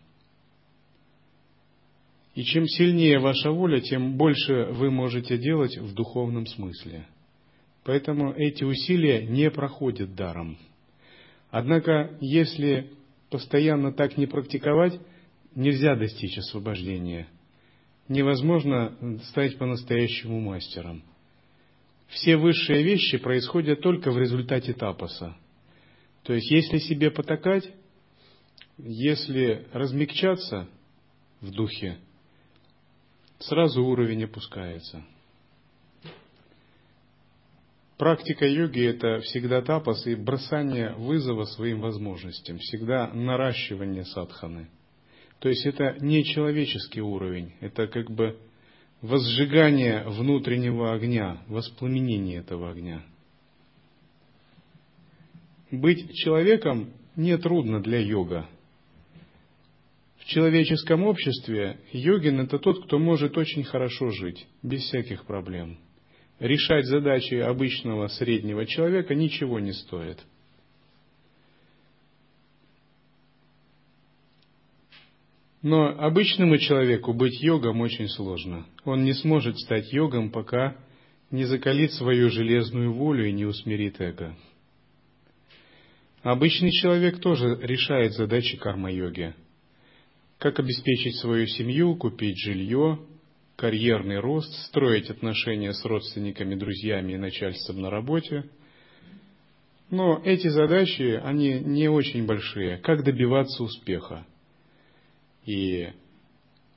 [2.34, 7.06] И чем сильнее ваша воля, тем больше вы можете делать в духовном смысле.
[7.84, 10.56] Поэтому эти усилия не проходят даром.
[11.50, 12.90] Однако, если
[13.30, 15.00] постоянно так не практиковать,
[15.56, 17.26] нельзя достичь освобождения.
[18.10, 21.04] Невозможно стать по-настоящему мастером.
[22.08, 25.36] Все высшие вещи происходят только в результате тапоса.
[26.24, 27.72] То есть, если себе потакать,
[28.78, 30.68] если размягчаться
[31.40, 31.98] в духе,
[33.38, 35.04] сразу уровень опускается.
[37.96, 44.68] Практика йоги– это всегда тапас и бросание вызова своим возможностям, всегда наращивание садханы.
[45.40, 48.38] То есть это не человеческий уровень, это как бы
[49.00, 53.02] возжигание внутреннего огня, воспламенение этого огня.
[55.70, 58.48] Быть человеком нетрудно для йога.
[60.18, 65.78] В человеческом обществе йогин– это тот, кто может очень хорошо жить, без всяких проблем–
[66.40, 70.18] решать задачи обычного среднего человека ничего не стоит.
[75.62, 78.66] Но обычному человеку быть йогом очень сложно.
[78.84, 80.76] Он не сможет стать йогом, пока
[81.30, 84.34] не закалит свою железную волю и не усмирит эго.
[86.22, 89.34] Обычный человек тоже решает задачи карма-йоги.
[90.38, 92.98] Как обеспечить свою семью, купить жилье,
[93.56, 98.44] карьерный рост, строить отношения с родственниками, друзьями и начальством на работе.
[99.90, 102.78] Но эти задачи, они не очень большие.
[102.78, 104.26] Как добиваться успеха?
[105.44, 105.88] И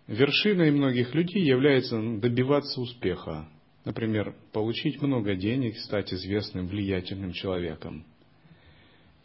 [0.08, 3.50] вершиной многих людей является добиваться успеха.
[3.86, 8.06] Например, получить много денег, стать известным, влиятельным человеком.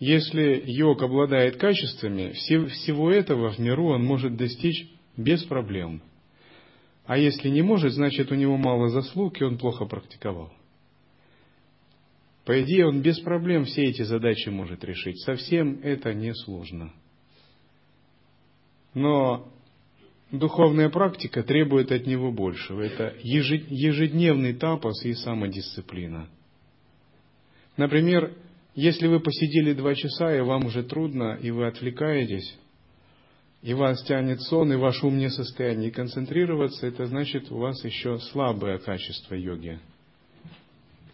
[0.01, 6.03] Если йог обладает качествами, всего этого в миру он может достичь без проблем–
[7.09, 10.53] а если не может, значит у него мало заслуг, и он плохо практиковал.
[12.45, 15.19] По идее, он без проблем все эти задачи может решить.
[15.23, 16.93] Совсем это не сложно.
[18.95, 19.49] Но
[20.31, 22.83] духовная практика требует от него большего.
[22.83, 26.29] Это ежедневный тапос и самодисциплина.
[27.77, 28.35] Например,
[28.75, 32.57] если вы посидели два часа, и вам уже трудно, и вы отвлекаетесь,
[33.63, 37.85] и вас тянет сон, и ваш ум не в состоянии концентрироваться, это значит, у вас
[37.85, 39.79] еще слабое качество йоги.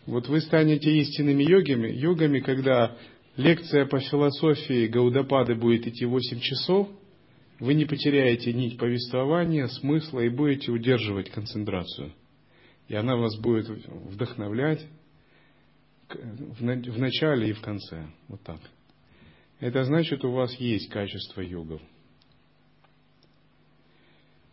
[0.07, 2.97] Вот вы станете истинными йогами, йогами, когда
[3.37, 6.89] лекция по философии Гаудапады будет идти 8 часов,
[7.61, 12.13] вы не потеряете нить повествования, смысла и будете удерживать концентрацию.
[12.89, 14.85] И она вас будет вдохновлять
[16.09, 18.07] в начале и в конце.
[18.29, 18.61] Вот так.
[19.61, 21.81] Это значит, у вас есть качество йогов.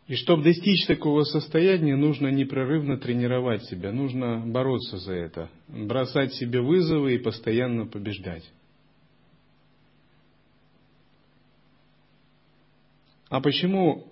[0.08, 6.62] И чтобы достичь такого состояния, нужно непрерывно тренировать себя, нужно бороться за это, бросать себе
[6.62, 8.44] вызовы и постоянно побеждать.
[13.32, 14.06] А почему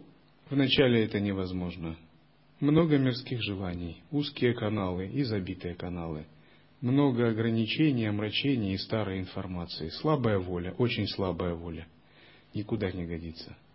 [0.49, 1.95] вначале это невозможно?
[2.59, 6.25] Много мирских желаний, узкие каналы и забитые каналы,
[6.81, 11.87] много ограничений, омрачений и старой информации, слабая воля, очень слабая воля,
[12.55, 13.55] никуда не годится–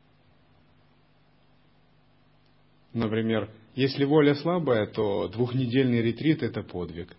[2.94, 7.14] Например, если воля слабая, то двухнедельный ретрит– это подвиг.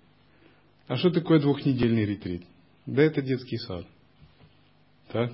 [0.87, 2.43] А что такое двухнедельный ретрит?
[2.85, 3.85] Да это детский сад.
[5.11, 5.33] Так?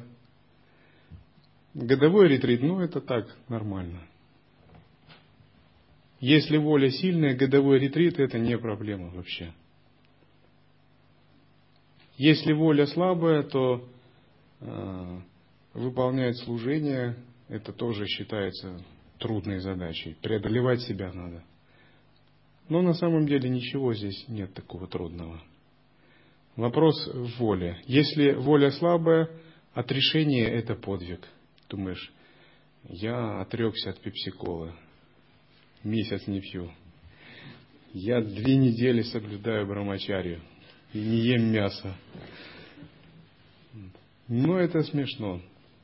[1.74, 4.02] Годовой ретрит, ну это так, нормально.
[6.20, 9.54] Если воля сильная, годовой ретрит– это не проблема вообще.
[12.18, 13.90] Если воля слабая, то
[14.60, 15.20] э,
[15.74, 17.16] выполнять служение,
[17.48, 18.84] это тоже считается
[19.18, 20.16] трудной задачей.
[20.22, 21.44] Преодолевать себя надо.
[22.70, 25.42] Но на самом деле ничего здесь нет такого трудного.
[26.56, 27.82] Вопрос в воле.
[27.86, 29.30] Если воля слабая,
[29.74, 31.28] отрешение– это подвиг.
[31.72, 32.12] Думаешь,
[32.90, 34.74] я отрекся от пепсиколы,
[35.86, 36.70] месяц не пью.
[37.94, 40.42] Я две недели соблюдаю брамачарию
[40.92, 41.96] и не ем мясо.
[44.28, 45.42] Но это смешно.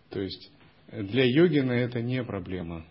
[0.09, 0.51] То есть
[0.91, 2.85] для йогина это не проблема.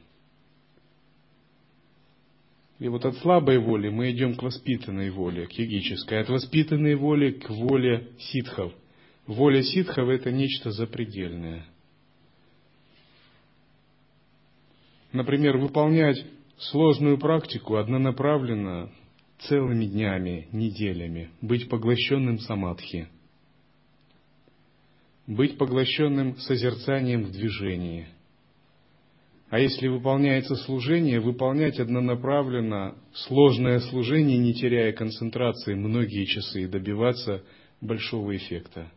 [2.79, 6.21] И вот от слабой воли мы идем к воспитанной воле, к йогической.
[6.21, 8.73] От воспитанной воли к воле ситхов.
[9.27, 11.67] Воля ситхов это нечто запредельное.
[15.17, 16.23] Например, выполнять
[16.59, 18.91] сложную практику однонаправленно
[19.39, 23.09] целыми днями, неделями, быть поглощенным самадхи,
[25.27, 28.09] быть поглощенным созерцанием в движении.
[29.49, 37.43] А если выполняется служение, выполнять однонаправленно сложное служение, не теряя концентрации многие часы и добиваться
[37.81, 38.93] большого эффекта.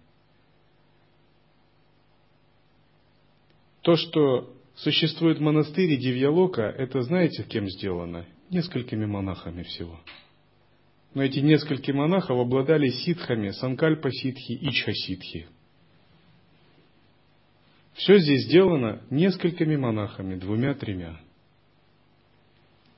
[3.83, 8.25] То, что существует монастырь Дивьялока, это знаете, кем сделано?
[8.49, 9.99] Несколькими монахами всего.
[11.13, 15.47] Но эти несколько монахов обладали ситхами, санкальпа-ситхи, ичха-ситхи.
[17.93, 21.19] Все здесь сделано несколькими монахами, двумя-тремя,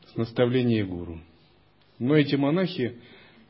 [0.08, 1.20] с наставления гуру.
[2.00, 3.00] Но эти монахи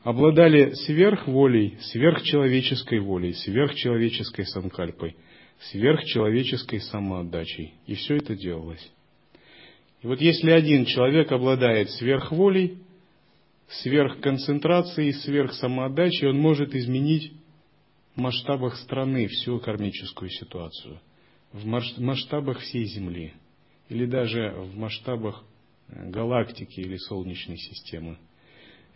[0.02, 5.16] обладали сверхволей, сверхчеловеческой волей, сверхчеловеческой санкальпой,
[5.70, 7.74] сверхчеловеческой самоотдачей.
[7.86, 8.90] И все это делалось.
[10.02, 12.78] И вот если один человек обладает сверхволей,
[13.68, 17.32] сверхконцентрацией, сверхсамоотдачей, он может изменить
[18.14, 21.00] в масштабах страны всю кармическую ситуацию,
[21.52, 23.32] в масштабах всей Земли,
[23.88, 25.44] или даже в масштабах
[25.88, 28.18] э, галактики или Солнечной системы.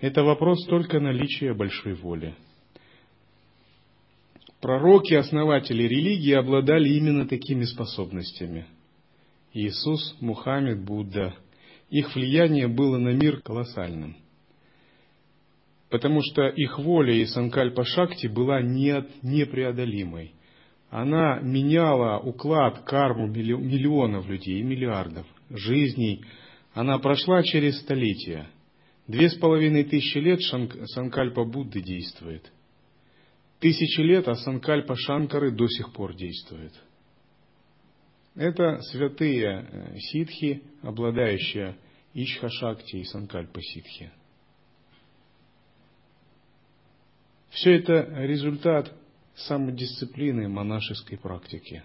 [0.00, 2.34] Это вопрос только наличия большой воли.
[4.60, 8.66] Пророки, основатели религии обладали именно такими способностями.
[9.52, 11.34] Иисус, Мухаммед, Будда.
[11.90, 14.16] Их влияние было на мир колоссальным–
[15.90, 20.34] потому что их воля и санкальпа шакти была непреодолимой.
[20.90, 26.24] Она меняла уклад, карму миллионов людей миллиардов жизней.
[26.74, 28.46] Она прошла через столетия.
[29.08, 32.52] Две с половиной тысячи лет санкальпа Будды действует.
[33.66, 36.72] Тысячи лет, а санкальпа Шанкары до сих пор действует.
[38.36, 41.76] Это святые э, ситхи, обладающие
[42.14, 44.12] Ичха-шакти и санкальпа-ситхи.
[47.50, 48.94] Все это результат
[49.34, 51.82] самодисциплины монашеской практики.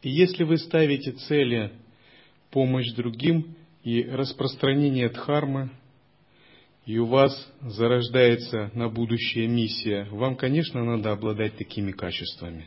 [0.00, 1.78] И если вы ставите цели
[2.50, 3.54] помощь другим
[3.86, 5.70] и распространение дхармы,
[6.86, 12.66] и у вас зарождается на будущее миссия, вам, конечно, надо обладать такими качествами.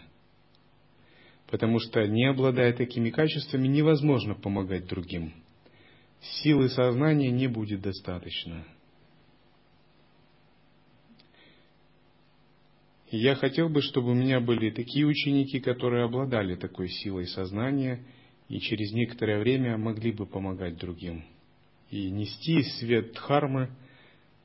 [1.52, 5.34] Потому что не обладая такими качествами, невозможно помогать другим–
[6.42, 8.66] силы сознания не будет достаточно.
[13.12, 18.06] Я хотел бы, чтобы у меня были такие ученики, которые обладали такой силой сознания
[18.50, 21.24] и через некоторое время могли бы помогать другим.
[21.90, 23.70] И нести свет Дхармы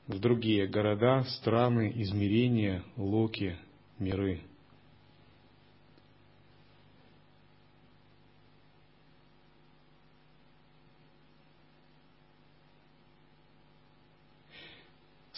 [0.07, 3.57] в другие города, страны, измерения, локи,
[3.99, 4.41] миры–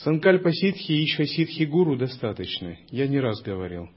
[0.06, 3.88] Санкальпа ситхи и ичха ситхи гуру достаточны, я не раз говорил.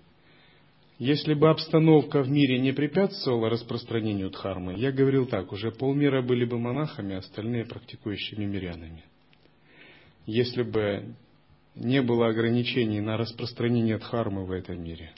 [1.00, 6.44] Если бы обстановка в мире не препятствовала распространению дхармы, я говорил так, уже полмира были
[6.44, 9.06] бы монахами, остальные практикующими мирянами.
[10.26, 11.16] Если бы
[11.74, 15.14] не было ограничений на распространение дхармы в этом мире.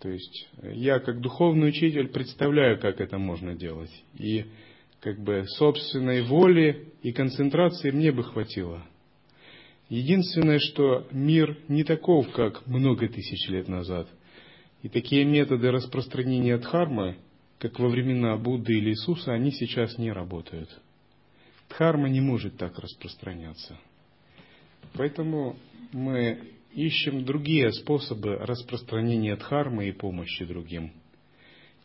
[0.00, 3.90] То есть я как духовный учитель представляю, как это можно делать.
[4.18, 4.44] И
[5.00, 8.86] как бы собственной воли и концентрации мне бы хватило–
[9.88, 14.06] Единственное, что мир не таков, как много тысяч лет назад.
[14.82, 17.16] И такие методы распространения дхармы,
[17.58, 20.70] как во времена Будды или Иисуса, они сейчас не работают.
[21.68, 23.76] Дхарма не может так распространяться.
[24.94, 25.56] Поэтому
[25.92, 30.92] мы ищем другие способы распространения дхармы и помощи другим.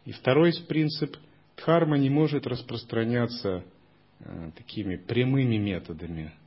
[0.06, 1.18] И второй принцип–
[1.58, 3.64] дхарма не может распространяться
[4.20, 6.32] э, такими прямыми методами–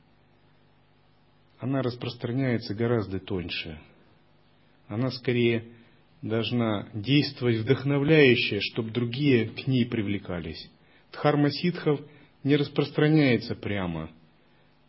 [1.59, 3.79] она распространяется гораздо тоньше.
[4.87, 5.65] Она скорее
[6.27, 10.69] должна действовать вдохновляюще, чтобы другие к ней привлекались.
[11.11, 12.01] Дхарма ситхов
[12.43, 14.09] не распространяется прямо.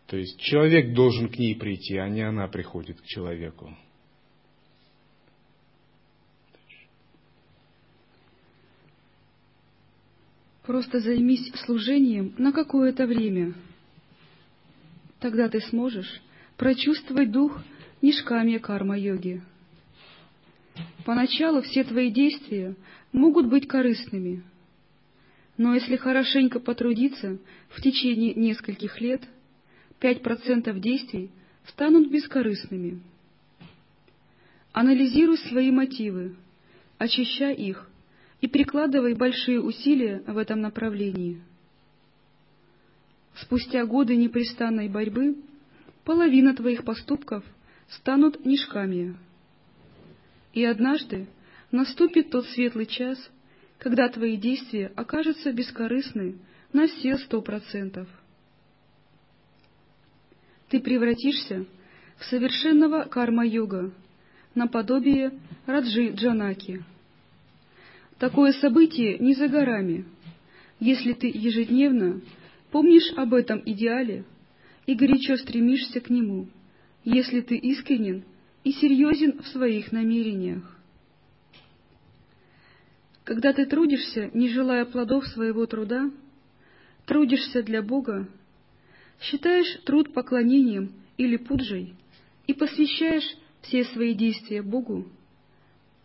[0.07, 3.77] То есть человек должен к ней прийти, а не она приходит к человеку.
[10.65, 13.55] Просто займись служением на какое-то время.
[15.19, 16.21] Тогда ты сможешь
[16.57, 17.59] прочувствовать дух
[18.03, 19.43] нишками карма-йоги.
[21.05, 22.75] Поначалу все твои действия
[23.13, 24.43] могут быть корыстными,
[25.57, 27.39] но если хорошенько потрудиться
[27.71, 29.23] в течение нескольких лет,
[30.01, 31.31] 5% действий
[31.67, 33.01] станут бескорыстными.
[34.73, 36.37] Анализируй свои мотивы,
[36.99, 37.91] очищай их
[38.41, 41.41] и прикладывай большие усилия в этом направлении.
[43.35, 45.37] Спустя годы непрестанной борьбы
[46.05, 47.45] половина твоих поступков
[47.89, 49.17] станут нишками.
[50.59, 51.29] И однажды
[51.71, 53.17] наступит тот светлый час,
[53.79, 56.35] когда твои действия окажутся бескорыстны
[56.73, 58.09] на все сто процентов.
[60.69, 61.65] Ты превратишься
[62.17, 63.93] в совершенного карма-йога,
[64.57, 66.83] наподобие Раджи Джанаки.
[68.19, 70.07] Такое событие не за горами,
[70.81, 72.21] если ты ежедневно
[72.73, 74.25] помнишь об этом идеале
[74.87, 76.49] и горячо стремишься к нему,
[77.05, 78.25] если ты искренен
[78.65, 80.63] и серьезен в своих намерениях.
[83.25, 86.11] Когда ты трудишься, не желая плодов своего труда,
[87.05, 88.29] трудишься для Бога,
[89.21, 91.95] считаешь труд поклонением или пуджей
[92.47, 95.07] и посвящаешь все свои действия Богу,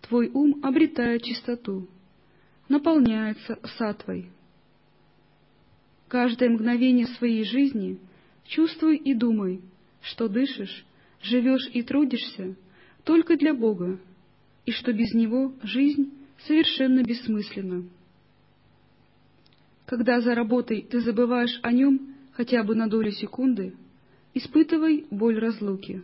[0.02, 1.88] твой ум обретает чистоту,
[2.68, 4.30] наполняется сатвой.
[6.10, 7.98] Каждое мгновение своей жизни
[8.46, 9.62] чувствуй и думай,
[10.02, 10.86] что дышишь,
[11.24, 12.56] живешь и трудишься
[13.04, 14.00] только для Бога,
[14.66, 16.14] и что без Него жизнь
[16.46, 17.86] совершенно бессмысленно.
[19.86, 23.76] Когда за работой ты забываешь о нем хотя бы на долю секунды,
[24.34, 26.04] испытывай боль разлуки.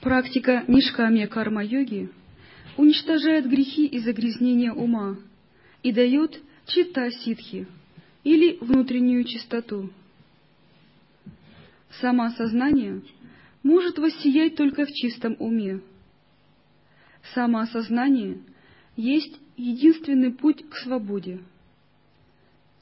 [0.00, 2.10] Практика нишками карма-йоги
[2.76, 5.16] уничтожает грехи и загрязнения ума
[5.82, 7.66] и дает чита ситхи
[8.24, 9.90] или внутреннюю чистоту.
[12.00, 13.02] Самоосознание
[13.62, 15.80] может воссиять только в чистом уме.
[17.34, 18.40] Самоосознание
[18.96, 21.40] есть единственный путь к свободе.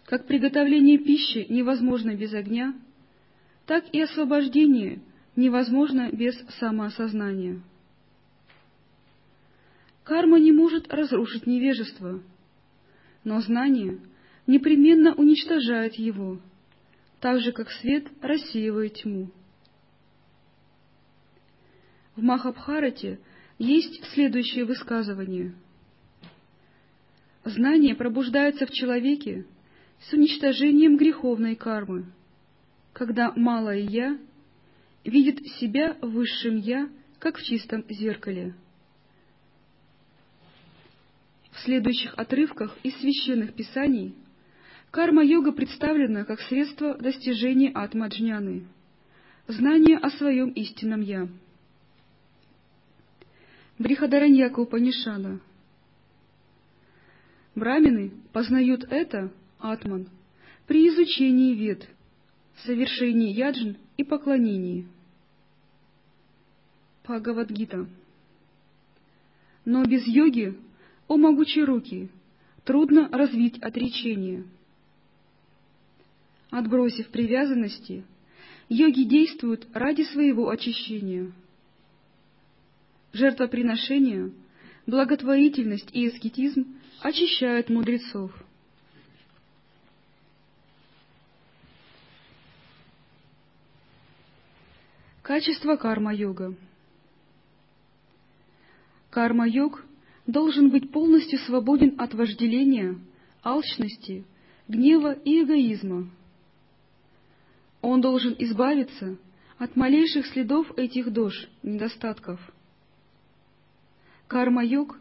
[0.04, 2.74] Как приготовление пищи невозможно без огня,
[3.66, 5.00] так и освобождение
[5.36, 7.60] невозможно без самоосознания.
[10.04, 12.20] Карма не может разрушить невежество,
[13.24, 13.98] но знание
[14.46, 16.40] непременно уничтожает его,
[17.20, 19.30] так же, как свет рассеивает тьму.
[22.16, 23.20] В Махабхарате
[23.58, 25.54] есть следующее высказывание.
[27.44, 29.46] Знание пробуждается в человеке
[30.00, 32.06] с уничтожением греховной кармы,
[32.92, 34.18] когда малое «я»
[35.04, 36.88] видит себя высшим «я»,
[37.18, 38.54] как в чистом зеркале.
[41.52, 44.14] В следующих отрывках из священных писаний
[44.92, 48.66] карма-йога представлена как средство достижения атмаджняны,
[49.48, 51.28] знания о своем истинном «я».
[53.78, 55.40] Брихадараньяка Упанишада.
[57.54, 60.08] Брамины познают это, атман,
[60.66, 61.88] при изучении вед,
[62.64, 64.86] совершении яджн и поклонении.
[67.02, 67.86] Бхагавадгита.
[69.64, 70.54] Но без йоги,
[71.08, 72.10] о могучие руки,
[72.64, 74.44] трудно развить отречение.
[76.52, 78.04] Отбросив привязанности,
[78.68, 81.32] йоги действуют ради своего очищения–
[83.14, 84.32] жертвоприношение,
[84.86, 86.66] благотворительность и аскетизм
[87.00, 88.32] очищают мудрецов.
[95.22, 96.54] Качество карма-йога
[99.08, 99.86] Карма-йог
[100.26, 102.98] должен быть полностью свободен от вожделения,
[103.42, 104.26] алчности,
[104.68, 106.10] гнева и эгоизма.
[107.82, 109.18] Он должен избавиться
[109.58, 112.40] от малейших следов этих дож, недостатков–
[114.32, 114.98] Карма-йог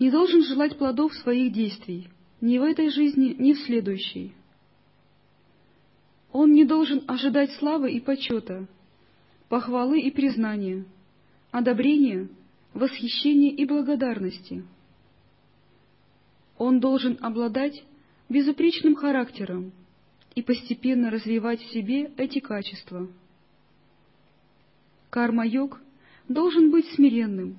[0.00, 2.08] не должен желать плодов своих действий
[2.40, 4.34] ни в этой жизни, ни в следующей.
[6.32, 8.66] Он не должен ожидать славы и почета,
[9.48, 10.84] похвалы и признания,
[11.52, 12.28] одобрения,
[12.74, 14.64] восхищения и благодарности.
[16.58, 17.84] Он должен обладать
[18.28, 19.70] безупречным характером
[20.34, 23.08] и постепенно развивать в себе эти качества.
[25.10, 25.80] Карма-йог
[26.28, 27.58] должен быть смиренным,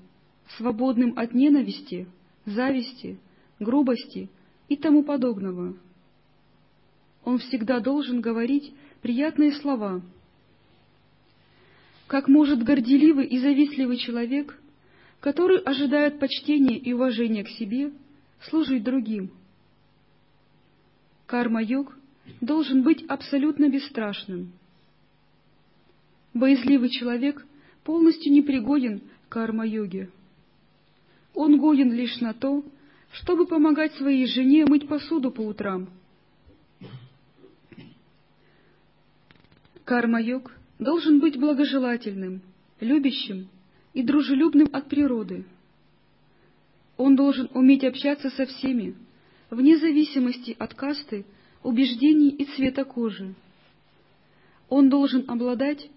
[0.57, 2.07] свободным от ненависти,
[2.45, 3.19] зависти,
[3.59, 4.29] грубости
[4.69, 5.77] и тому подобного.
[7.23, 10.01] Он всегда должен говорить приятные слова.
[12.07, 14.59] Как может горделивый и завистливый человек
[15.23, 17.93] который ожидает почтения и уважения к себе,
[18.41, 19.31] служить другим.
[21.27, 21.97] Карма-йог
[22.41, 24.53] должен быть абсолютно бесстрашным.
[26.33, 27.45] Боязливый человек
[27.83, 30.09] полностью непригоден к карма-йоге.
[31.33, 32.63] Он годен лишь на то,
[33.11, 35.89] чтобы помогать своей жене мыть посуду по утрам.
[39.85, 42.41] Карма-йог должен быть благожелательным,
[42.79, 43.47] любящим
[43.93, 45.45] и дружелюбным от природы.
[46.97, 48.95] Он должен уметь общаться со всеми,
[49.49, 51.25] вне зависимости от касты,
[51.63, 53.33] убеждений и цвета кожи.
[54.69, 55.89] Он должен обладать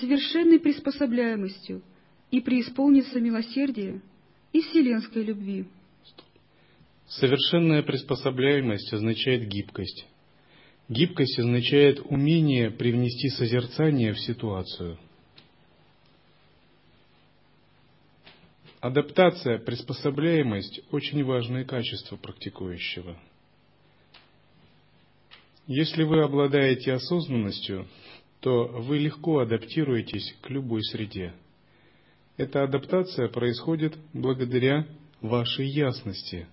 [0.00, 1.82] совершенной приспособляемостью
[2.30, 4.00] и преисполниться милосердия
[4.52, 5.66] и вселенской любви.
[7.06, 10.06] Совершенная приспособляемость означает гибкость.
[10.88, 14.98] Гибкость означает умение привнести созерцание в ситуацию.
[18.80, 23.18] Адаптация, приспособляемость– очень важное качество практикующего.
[25.66, 27.86] Если вы обладаете осознанностью,
[28.40, 31.32] то вы легко адаптируетесь к любой среде.
[32.36, 34.86] Эта адаптация происходит благодаря
[35.20, 36.46] вашей ясности.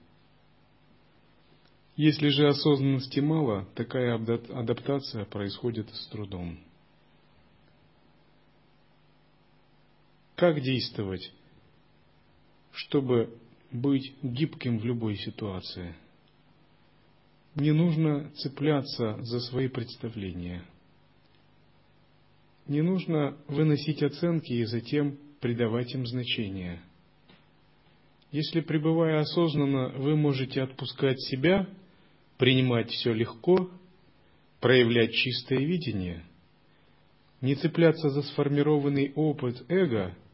[1.98, 6.58] Если же осознанности мало, такая адаптация происходит с трудом.
[10.36, 11.32] Как действовать?
[12.72, 13.38] чтобы
[13.72, 15.96] быть гибким в любой ситуации.
[17.56, 20.64] Не нужно цепляться за свои представления.
[22.68, 26.82] Не нужно выносить оценки и затем придавать им значение.
[28.32, 31.68] Если, пребывая осознанно, вы можете отпускать себя,
[32.38, 33.70] принимать все легко,
[34.62, 36.24] проявлять чистое видение,
[37.42, 40.16] не цепляться за сформированный опыт эго–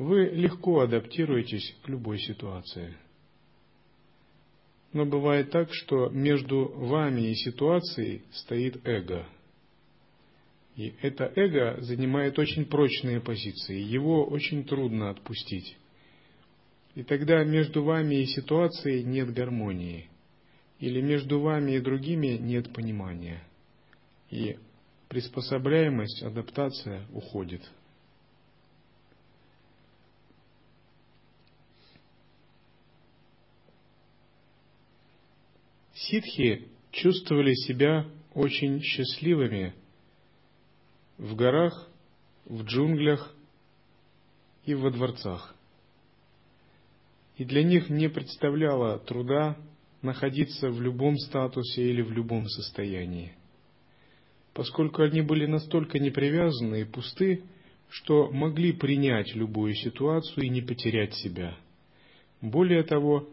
[0.00, 2.96] вы легко адаптируетесь к любой ситуации.
[4.92, 9.24] Но бывает так, что между вами и ситуацией стоит эго.
[10.76, 15.76] И это эго занимает очень прочные позиции, его очень трудно отпустить.
[16.94, 20.08] И тогда между вами и ситуацией нет гармонии,
[20.80, 23.42] или между вами и другими нет понимания.
[24.30, 24.56] И
[25.08, 27.62] приспособляемость, адаптация уходит.
[36.10, 38.04] Ситхи чувствовали себя
[38.34, 39.74] очень счастливыми
[41.18, 41.88] в горах,
[42.46, 43.32] в джунглях
[44.64, 45.54] и во дворцах.
[47.36, 49.56] И для них не представляло труда
[50.02, 53.32] находиться в любом статусе или в любом состоянии,
[54.52, 57.44] поскольку они были настолько непривязаны и пусты,
[57.88, 61.56] что могли принять любую ситуацию и не потерять себя.
[62.40, 63.28] Более того,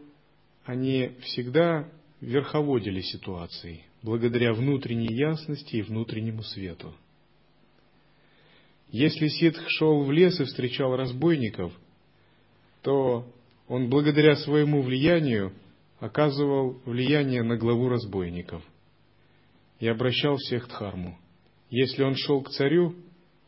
[0.64, 1.90] они всегда
[2.20, 6.94] верховодили ситуацией, благодаря внутренней ясности и внутреннему свету.
[8.90, 11.72] Если ситх шел в лес и встречал разбойников,
[12.82, 13.26] то
[13.68, 15.52] он благодаря своему влиянию
[16.00, 18.62] оказывал влияние на главу разбойников
[19.78, 21.18] и обращал всех к дхарму.
[21.70, 22.94] Если он шел к царю,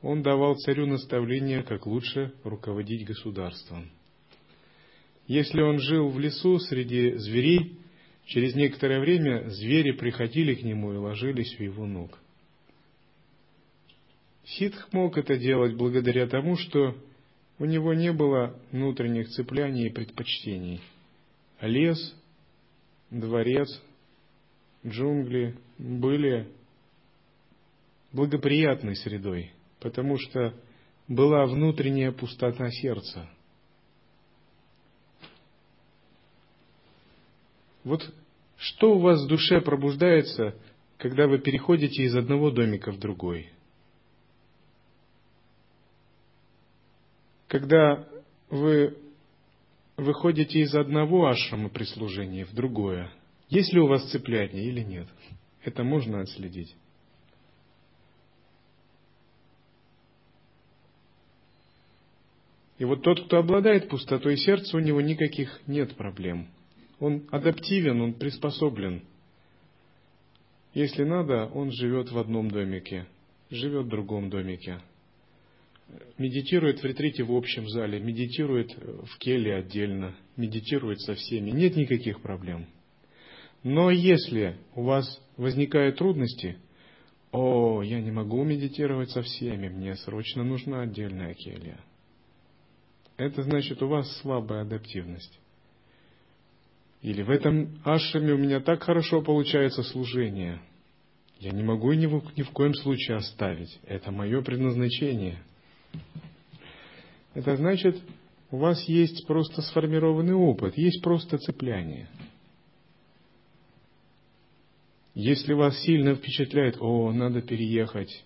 [0.03, 3.91] он давал царю наставления, как лучше руководить государством.
[5.27, 7.80] Если он жил в лесу среди зверей,
[8.31, 12.17] Через некоторое время звери приходили к нему и ложились у его ног.
[14.45, 16.97] Ситх мог это делать благодаря тому, что
[17.59, 20.81] у него не было внутренних цепляний и предпочтений.
[21.61, 21.99] Лес,
[23.11, 23.69] дворец,
[24.87, 26.53] джунгли были
[28.13, 29.51] благоприятной средой,
[29.81, 30.55] потому что
[31.09, 33.29] была внутренняя пустота сердца–
[37.85, 38.13] Вот
[38.61, 40.55] что у вас в душе пробуждается,
[40.99, 43.51] когда вы переходите из одного домика в другой?
[47.49, 48.07] Когда
[48.51, 48.99] вы
[49.97, 53.11] выходите из одного ашрама прислужения в другое,
[53.49, 55.09] есть ли у вас цепляние или нет?
[55.65, 56.77] Это можно отследить.
[62.77, 66.51] И вот тот, кто обладает пустотой сердца, у него никаких нет проблем–
[67.01, 69.03] он адаптивен, он приспособлен.
[70.75, 73.07] Если надо, он живет в одном домике,
[73.51, 74.81] живет в другом домике.
[76.19, 81.51] Медитирует в ретрите в общем зале, медитирует в келе отдельно, медитирует со всеми.
[81.51, 82.67] Нет никаких проблем.
[83.65, 86.59] Но если у вас возникают трудности,
[87.33, 91.81] о, я не могу медитировать со всеми, мне срочно нужна отдельная келья.
[93.17, 95.40] это значит у вас слабая адаптивность.
[97.03, 100.61] Или в этом ашраме у меня так хорошо получается служение.
[101.39, 103.81] Я не могу в, ни в коем случае оставить.
[103.87, 105.43] Это мое предназначение.
[107.33, 107.97] Это значит,
[108.51, 112.09] у вас есть просто сформированный опыт, есть просто цепляние.
[115.15, 118.25] Если вас сильно впечатляет, о, надо переехать,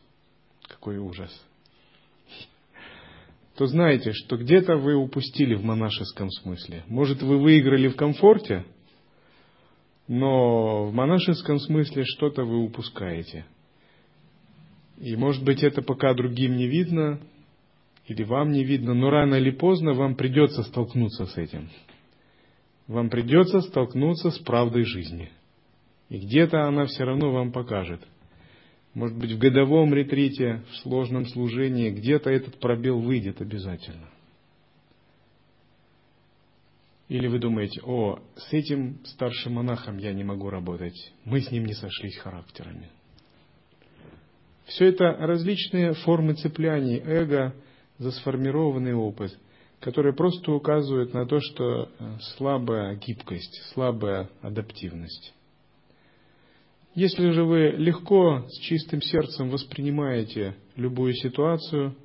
[0.66, 1.30] какой ужас,
[3.56, 6.82] то знаете, что где-то вы упустили в монашеском смысле.
[6.88, 8.64] Может, вы выиграли в комфорте,
[10.08, 13.46] но в монашеском смысле что-то вы упускаете.
[14.98, 17.20] И может быть это пока другим не видно,
[18.06, 21.70] или вам не видно, но рано или поздно вам придется столкнуться с этим.
[22.86, 25.30] Вам придется столкнуться с правдой жизни.
[26.10, 28.02] И где-то она все равно вам покажет.
[28.94, 34.08] Может быть, в годовом ретрите, в сложном служении, где-то этот пробел выйдет обязательно.
[37.08, 41.66] Или вы думаете, о, с этим старшим монахом я не могу работать, мы с ним
[41.66, 42.88] не сошлись характерами.
[44.66, 47.54] Все это различные формы цепляний эго
[47.98, 49.36] за сформированный опыт,
[49.80, 55.34] которые просто указывают на то, что э, слабая гибкость, слабая адаптивность.
[56.94, 61.96] Если же вы легко, с чистым сердцем воспринимаете любую ситуацию,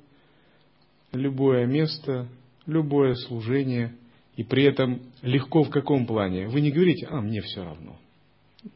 [1.12, 2.28] любое место,
[2.66, 3.94] любое служение–
[4.40, 6.48] и при этом легко в каком плане?
[6.48, 7.98] Вы не говорите, а мне все равно.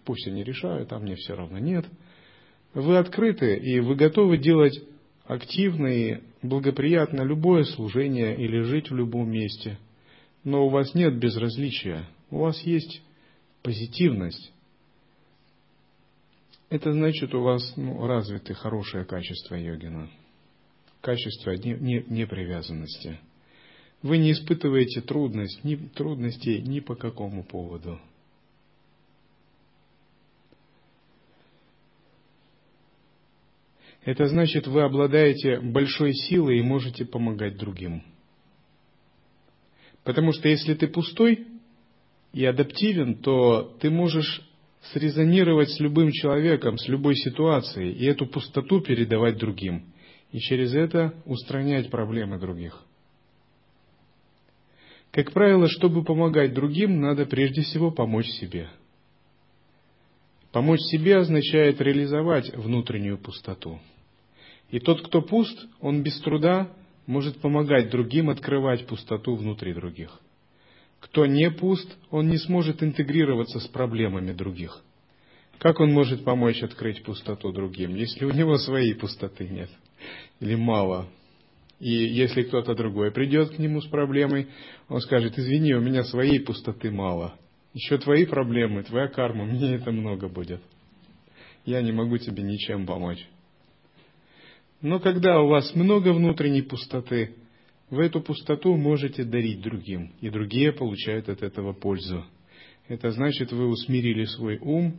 [0.04, 1.58] Пусть они решают, а мне все равно.
[1.58, 1.86] Нет.
[2.74, 4.78] Вы открыты, и вы готовы делать
[5.24, 9.78] активно и благоприятно любое служение или жить в любом месте.
[10.44, 13.00] Но у вас нет безразличия, у вас есть
[13.62, 14.52] позитивность.
[16.74, 20.10] Это значит, у вас ну, развиты хорошее качество йогина,
[21.00, 23.06] качество непривязанности.
[23.06, 23.20] Не, не
[24.02, 28.00] вы не испытываете трудность, ни, трудностей ни по какому поводу.
[34.04, 38.02] Это значит, вы обладаете большой силой и можете помогать другим.
[40.02, 41.46] Потому что если ты пустой
[42.32, 44.42] и адаптивен, то ты можешь
[44.92, 49.86] срезонировать с любым человеком, с любой ситуацией, и эту пустоту передавать другим,
[50.30, 52.82] и через это устранять проблемы других.
[55.10, 58.68] Как правило, чтобы помогать другим, надо прежде всего помочь себе.
[60.50, 63.80] Помочь себе означает реализовать внутреннюю пустоту.
[64.70, 66.68] И тот, кто пуст, он без труда
[67.06, 70.20] может помогать другим открывать пустоту внутри других.
[71.04, 74.82] Кто не пуст, он не сможет интегрироваться с проблемами других.
[75.58, 79.68] Как он может помочь открыть пустоту другим, если у него своей пустоты нет
[80.40, 81.06] или мало?
[81.78, 84.48] И если кто-то другой придет к нему с проблемой,
[84.88, 87.34] он скажет, извини, у меня своей пустоты мало.
[87.74, 90.62] Еще твои проблемы, твоя карма, мне это много будет.
[91.66, 93.26] Я не могу тебе ничем помочь.
[94.80, 97.34] Но когда у вас много внутренней пустоты,
[97.90, 102.24] вы эту пустоту можете дарить другим, и другие получают от этого пользу.
[102.88, 104.96] Это значит, вы усмирили свой ум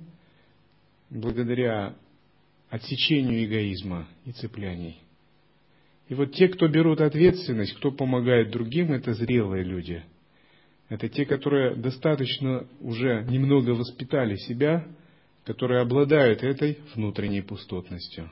[1.10, 1.96] благодаря
[2.70, 4.98] отсечению эгоизма и цепляний.
[6.08, 10.04] И вот те, кто берут ответственность, кто помогает другим, это зрелые люди.
[10.90, 14.88] Это те, которые достаточно уже немного воспитали себя,
[15.44, 18.32] которые обладают этой внутренней пустотностью.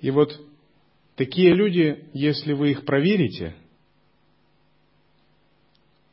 [0.00, 0.38] И вот
[1.16, 3.54] такие люди, если вы их проверите–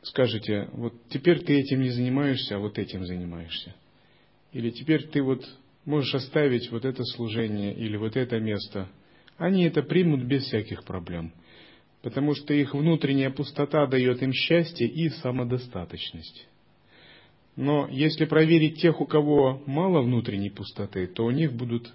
[0.08, 3.74] скажете, вот теперь ты этим не занимаешься, а вот этим занимаешься.
[4.52, 5.44] Или теперь ты вот
[5.84, 8.88] можешь оставить вот это служение или вот это место.
[9.36, 11.32] Они это примут без всяких проблем.
[12.02, 16.46] Потому что их внутренняя пустота дает им счастье и самодостаточность.
[17.56, 21.92] Но если проверить тех, у кого мало внутренней пустоты, то у них будут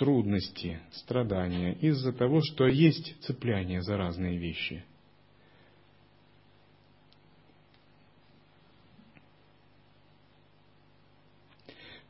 [0.00, 4.82] трудности, страдания из-за того, что есть цепляние за разные вещи–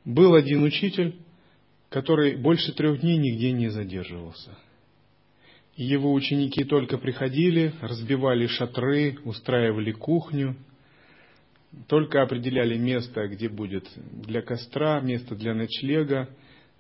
[0.05, 1.17] Был один учитель,
[1.91, 4.57] который больше трех дней нигде не задерживался.
[5.77, 10.57] Его ученики только приходили, разбивали шатры, устраивали кухню,
[11.87, 16.29] только определяли место, где будет для костра, место для ночлега.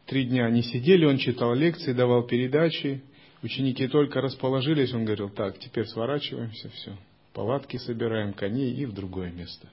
[0.07, 3.03] Три дня они сидели, он читал лекции, давал передачи.
[3.43, 6.97] Ученики только расположились, он говорил, так, теперь сворачиваемся, все,
[7.33, 9.69] палатки собираем, коней и в другое место.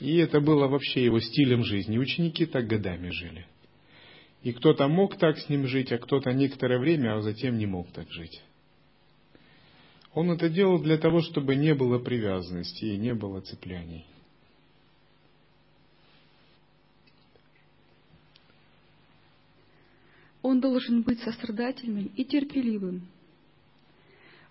[0.00, 1.98] И это было вообще его стилем жизни.
[1.98, 3.46] Ученики так годами жили.
[4.42, 7.90] И кто-то мог так с ним жить, а кто-то некоторое время, а затем не мог
[7.92, 8.42] так жить.
[10.12, 14.04] Он это делал для того, чтобы не было привязанности и не было цепляний.
[20.44, 23.08] Он должен быть сострадательным и терпеливым.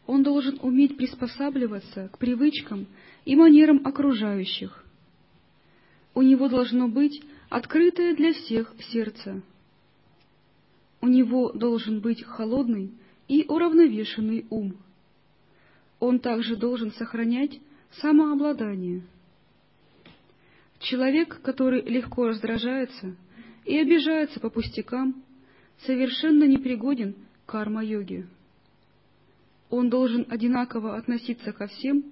[0.08, 2.88] Он должен уметь приспосабливаться к привычкам
[3.26, 4.84] и манерам окружающих.
[6.16, 9.44] У него должно быть открытое для всех сердце.
[11.00, 12.92] У него должен быть холодный
[13.28, 14.76] и уравновешенный ум.
[16.00, 17.60] Он также должен сохранять
[18.02, 19.04] самообладание.
[20.80, 23.16] Человек, который легко раздражается
[23.64, 25.24] и обижается по пустякам,
[25.80, 27.16] совершенно непригоден
[27.46, 28.28] к карма-йоге.
[29.70, 32.04] Он должен одинаково относиться ко всем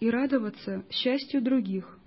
[0.00, 1.98] и радоваться счастью других.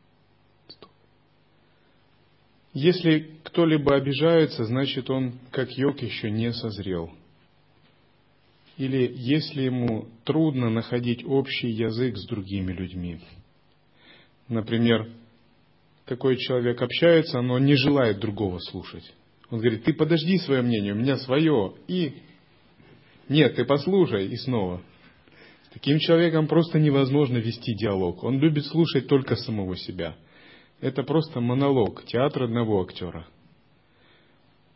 [2.73, 7.11] Если кто-либо обижается, значит он, как йог, еще не созрел.
[8.77, 13.19] Или если ему трудно находить общий язык с другими людьми.
[14.47, 15.09] Например,
[16.05, 19.11] такой человек общается, но не желает другого слушать.
[19.49, 21.75] Он говорит, ты подожди свое мнение, у меня свое.
[21.87, 22.21] И
[23.29, 24.81] нет, ты послушай, и снова.
[25.73, 28.23] Таким человеком просто невозможно вести диалог.
[28.23, 30.15] Он любит слушать только самого себя.
[30.81, 33.27] Это просто монолог, театр одного актера.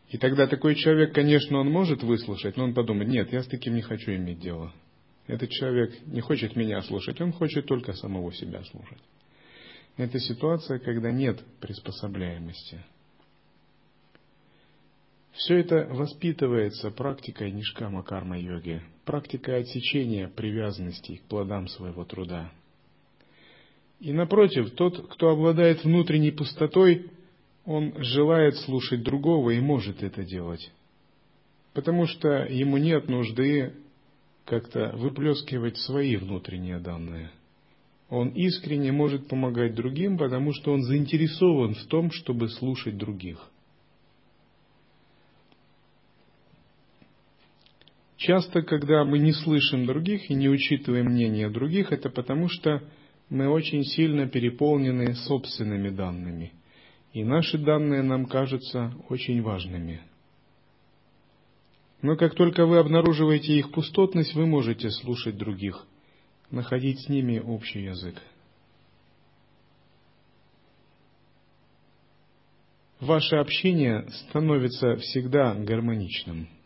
[0.08, 3.74] И тогда такой человек, конечно, он может выслушать, но он подумает, нет, я с таким
[3.74, 4.72] не хочу иметь дело.
[5.26, 8.98] Этот человек не хочет меня слушать, он хочет только самого себя слушать.
[9.96, 12.84] Это ситуация, когда нет приспособляемости.
[15.32, 22.52] Все это воспитывается практикой нишкама карма-йоги, практикой отсечения привязанностей к плодам своего труда.
[23.98, 27.10] И напротив, тот, кто обладает внутренней пустотой,
[27.64, 30.70] он желает слушать другого и может это делать,
[31.72, 33.74] потому что ему нет нужды
[34.44, 37.30] как-то выплескивать свои внутренние данные.
[38.10, 43.51] Он искренне может помогать другим, потому что он заинтересован в том, чтобы слушать других.
[48.22, 52.80] Часто, когда мы не слышим других и не учитываем мнение других, это потому что
[53.28, 56.52] мы очень сильно переполнены собственными данными.
[57.12, 60.02] И наши данные нам кажутся очень важными.
[62.00, 65.84] Но как только вы обнаруживаете их пустотность, вы можете слушать других,
[66.52, 68.22] находить с ними общий язык.
[73.00, 76.61] Ваше общение становится всегда гармоничным.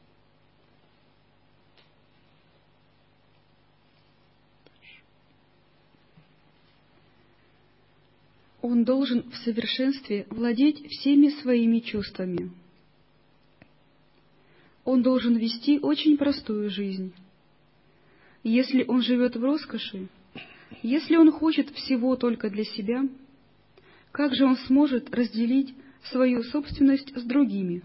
[8.66, 12.50] Он должен в совершенстве владеть всеми своими чувствами.
[14.84, 17.12] Он должен вести очень простую жизнь.
[18.42, 20.08] Если он живет в роскоши,
[20.82, 23.04] если он хочет всего только для себя,
[24.10, 25.72] как же он сможет разделить
[26.10, 27.82] свою собственность с другими?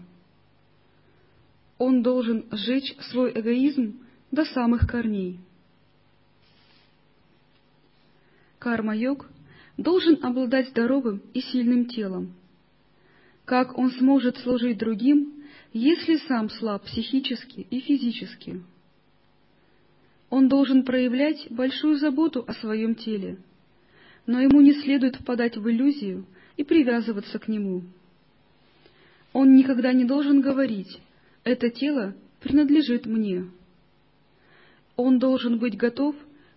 [1.78, 4.00] Он должен сжечь свой эгоизм
[4.32, 5.38] до самых корней.
[8.58, 9.31] Карма-йог
[9.76, 12.34] должен обладать здоровым и сильным телом.
[13.44, 18.62] Как он сможет служить другим, если сам слаб психически и физически?
[20.30, 23.38] Он должен проявлять большую заботу о своем теле,
[24.26, 26.24] но ему не следует впадать в иллюзию
[26.56, 27.82] и привязываться к нему.
[29.32, 31.00] Он никогда не должен говорить
[31.44, 33.46] «это тело принадлежит мне».
[34.96, 36.14] Он должен быть готов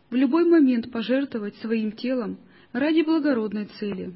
[0.09, 2.37] в любой момент пожертвовать своим телом
[2.75, 4.13] ради благородной цели.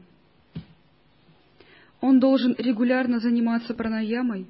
[2.02, 4.48] Он должен регулярно заниматься пранаямой,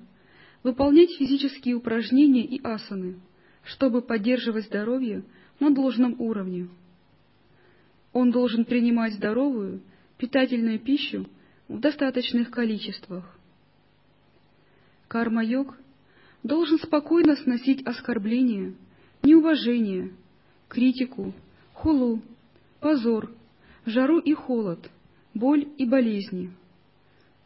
[0.64, 3.20] выполнять физические упражнения и асаны,
[3.64, 5.24] чтобы поддерживать здоровье
[5.60, 6.70] на должном уровне.
[8.12, 9.82] Он должен принимать здоровую,
[10.18, 11.28] питательную пищу
[11.68, 13.38] в достаточных количествах.
[15.08, 15.78] Карма-йог
[16.42, 18.74] должен спокойно сносить оскорбления,
[19.22, 20.12] неуважение,
[20.68, 21.32] критику,
[21.74, 22.24] хулу,
[22.80, 23.32] позор
[23.90, 24.90] жару и холод,
[25.34, 26.52] боль и болезни.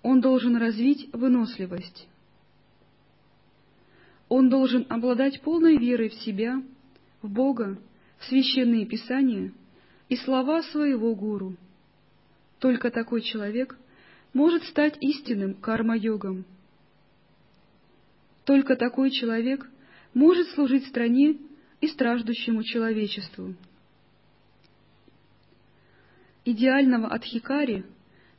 [0.01, 2.07] Он должен развить выносливость.
[4.29, 6.61] Он должен обладать полной верой в себя,
[7.21, 7.77] в Бога,
[8.19, 9.51] в священные писания
[10.09, 11.55] и слова своего гуру.
[12.59, 13.77] Только такой человек
[14.33, 16.45] может стать истинным карма-йогом.
[18.45, 19.69] Только такой человек
[20.13, 21.37] может служить стране
[21.79, 23.55] и страждущему человечеству
[26.45, 27.85] идеального Адхикари,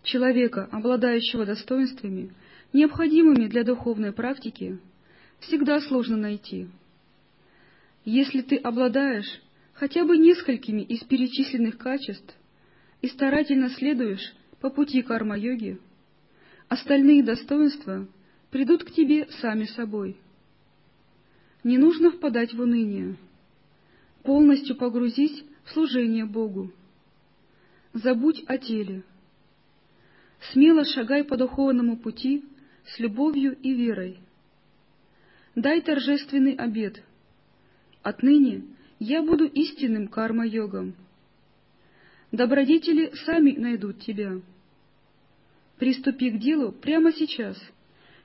[0.05, 2.35] Человека, обладающего достоинствами,
[2.75, 4.79] необходимыми для духовной практики,
[5.41, 6.69] всегда сложно найти.
[8.05, 9.41] Если ты обладаешь
[9.73, 12.35] хотя бы несколькими из перечисленных качеств
[13.01, 15.81] и старательно следуешь по пути карма-йоги,
[16.69, 18.07] остальные достоинства
[18.51, 20.19] придут к тебе сами собой.
[21.65, 23.17] Не нужно впадать в уныние.
[24.23, 26.71] Полностью погрузись в служение Богу.
[27.95, 29.05] Забудь о теле.
[30.51, 32.45] Смело шагай по духовному пути
[32.87, 34.19] с любовью и верой.
[35.55, 37.01] Дай торжественный обет.
[38.03, 38.65] Отныне
[38.99, 40.95] я буду истинным карма-йогом.
[42.33, 44.41] Добродетели сами найдут тебя.
[45.79, 47.57] Приступи к делу прямо сейчас,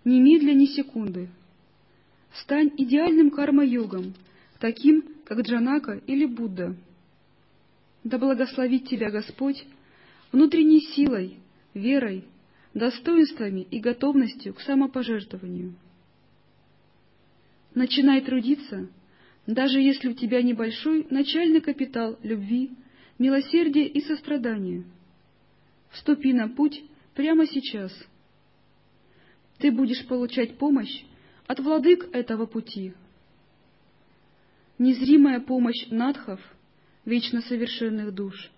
[0.04, 1.30] немедля ни секунды.
[2.42, 4.16] Стань идеальным карма-йогом,
[4.60, 6.76] таким, как Джанака или Будда.
[8.04, 9.66] Да благословит тебя Господь
[10.32, 11.38] внутренней силой,
[11.74, 12.26] верой,
[12.74, 15.76] достоинствами и готовностью к самопожертвованию.
[17.74, 18.88] Начинай трудиться,
[19.48, 22.72] даже если у тебя небольшой начальный капитал любви,
[23.18, 24.84] милосердия и сострадания.
[25.92, 26.84] Вступи на путь
[27.16, 27.92] прямо сейчас.
[29.58, 31.04] Ты будешь получать помощь
[31.48, 32.94] от владык этого пути.
[34.78, 36.40] Незримая помощь надхов,
[37.06, 38.52] вечно совершенных душ,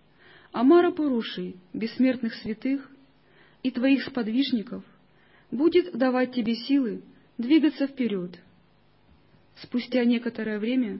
[0.51, 2.89] Амара Пурушей, бессмертных святых
[3.63, 4.83] и твоих сподвижников
[5.49, 7.01] будет давать тебе силы
[7.37, 8.37] двигаться вперед.
[9.61, 10.99] Спустя некоторое время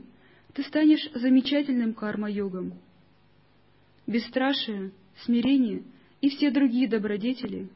[0.54, 2.74] ты станешь замечательным карма-йогом.
[4.08, 4.92] Бесстрашие,
[5.24, 5.84] смирение
[6.22, 7.70] и все другие добродетели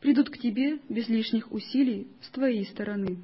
[0.00, 3.18] придут к тебе без лишних усилий с твоей стороны.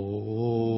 [0.00, 0.77] Oh.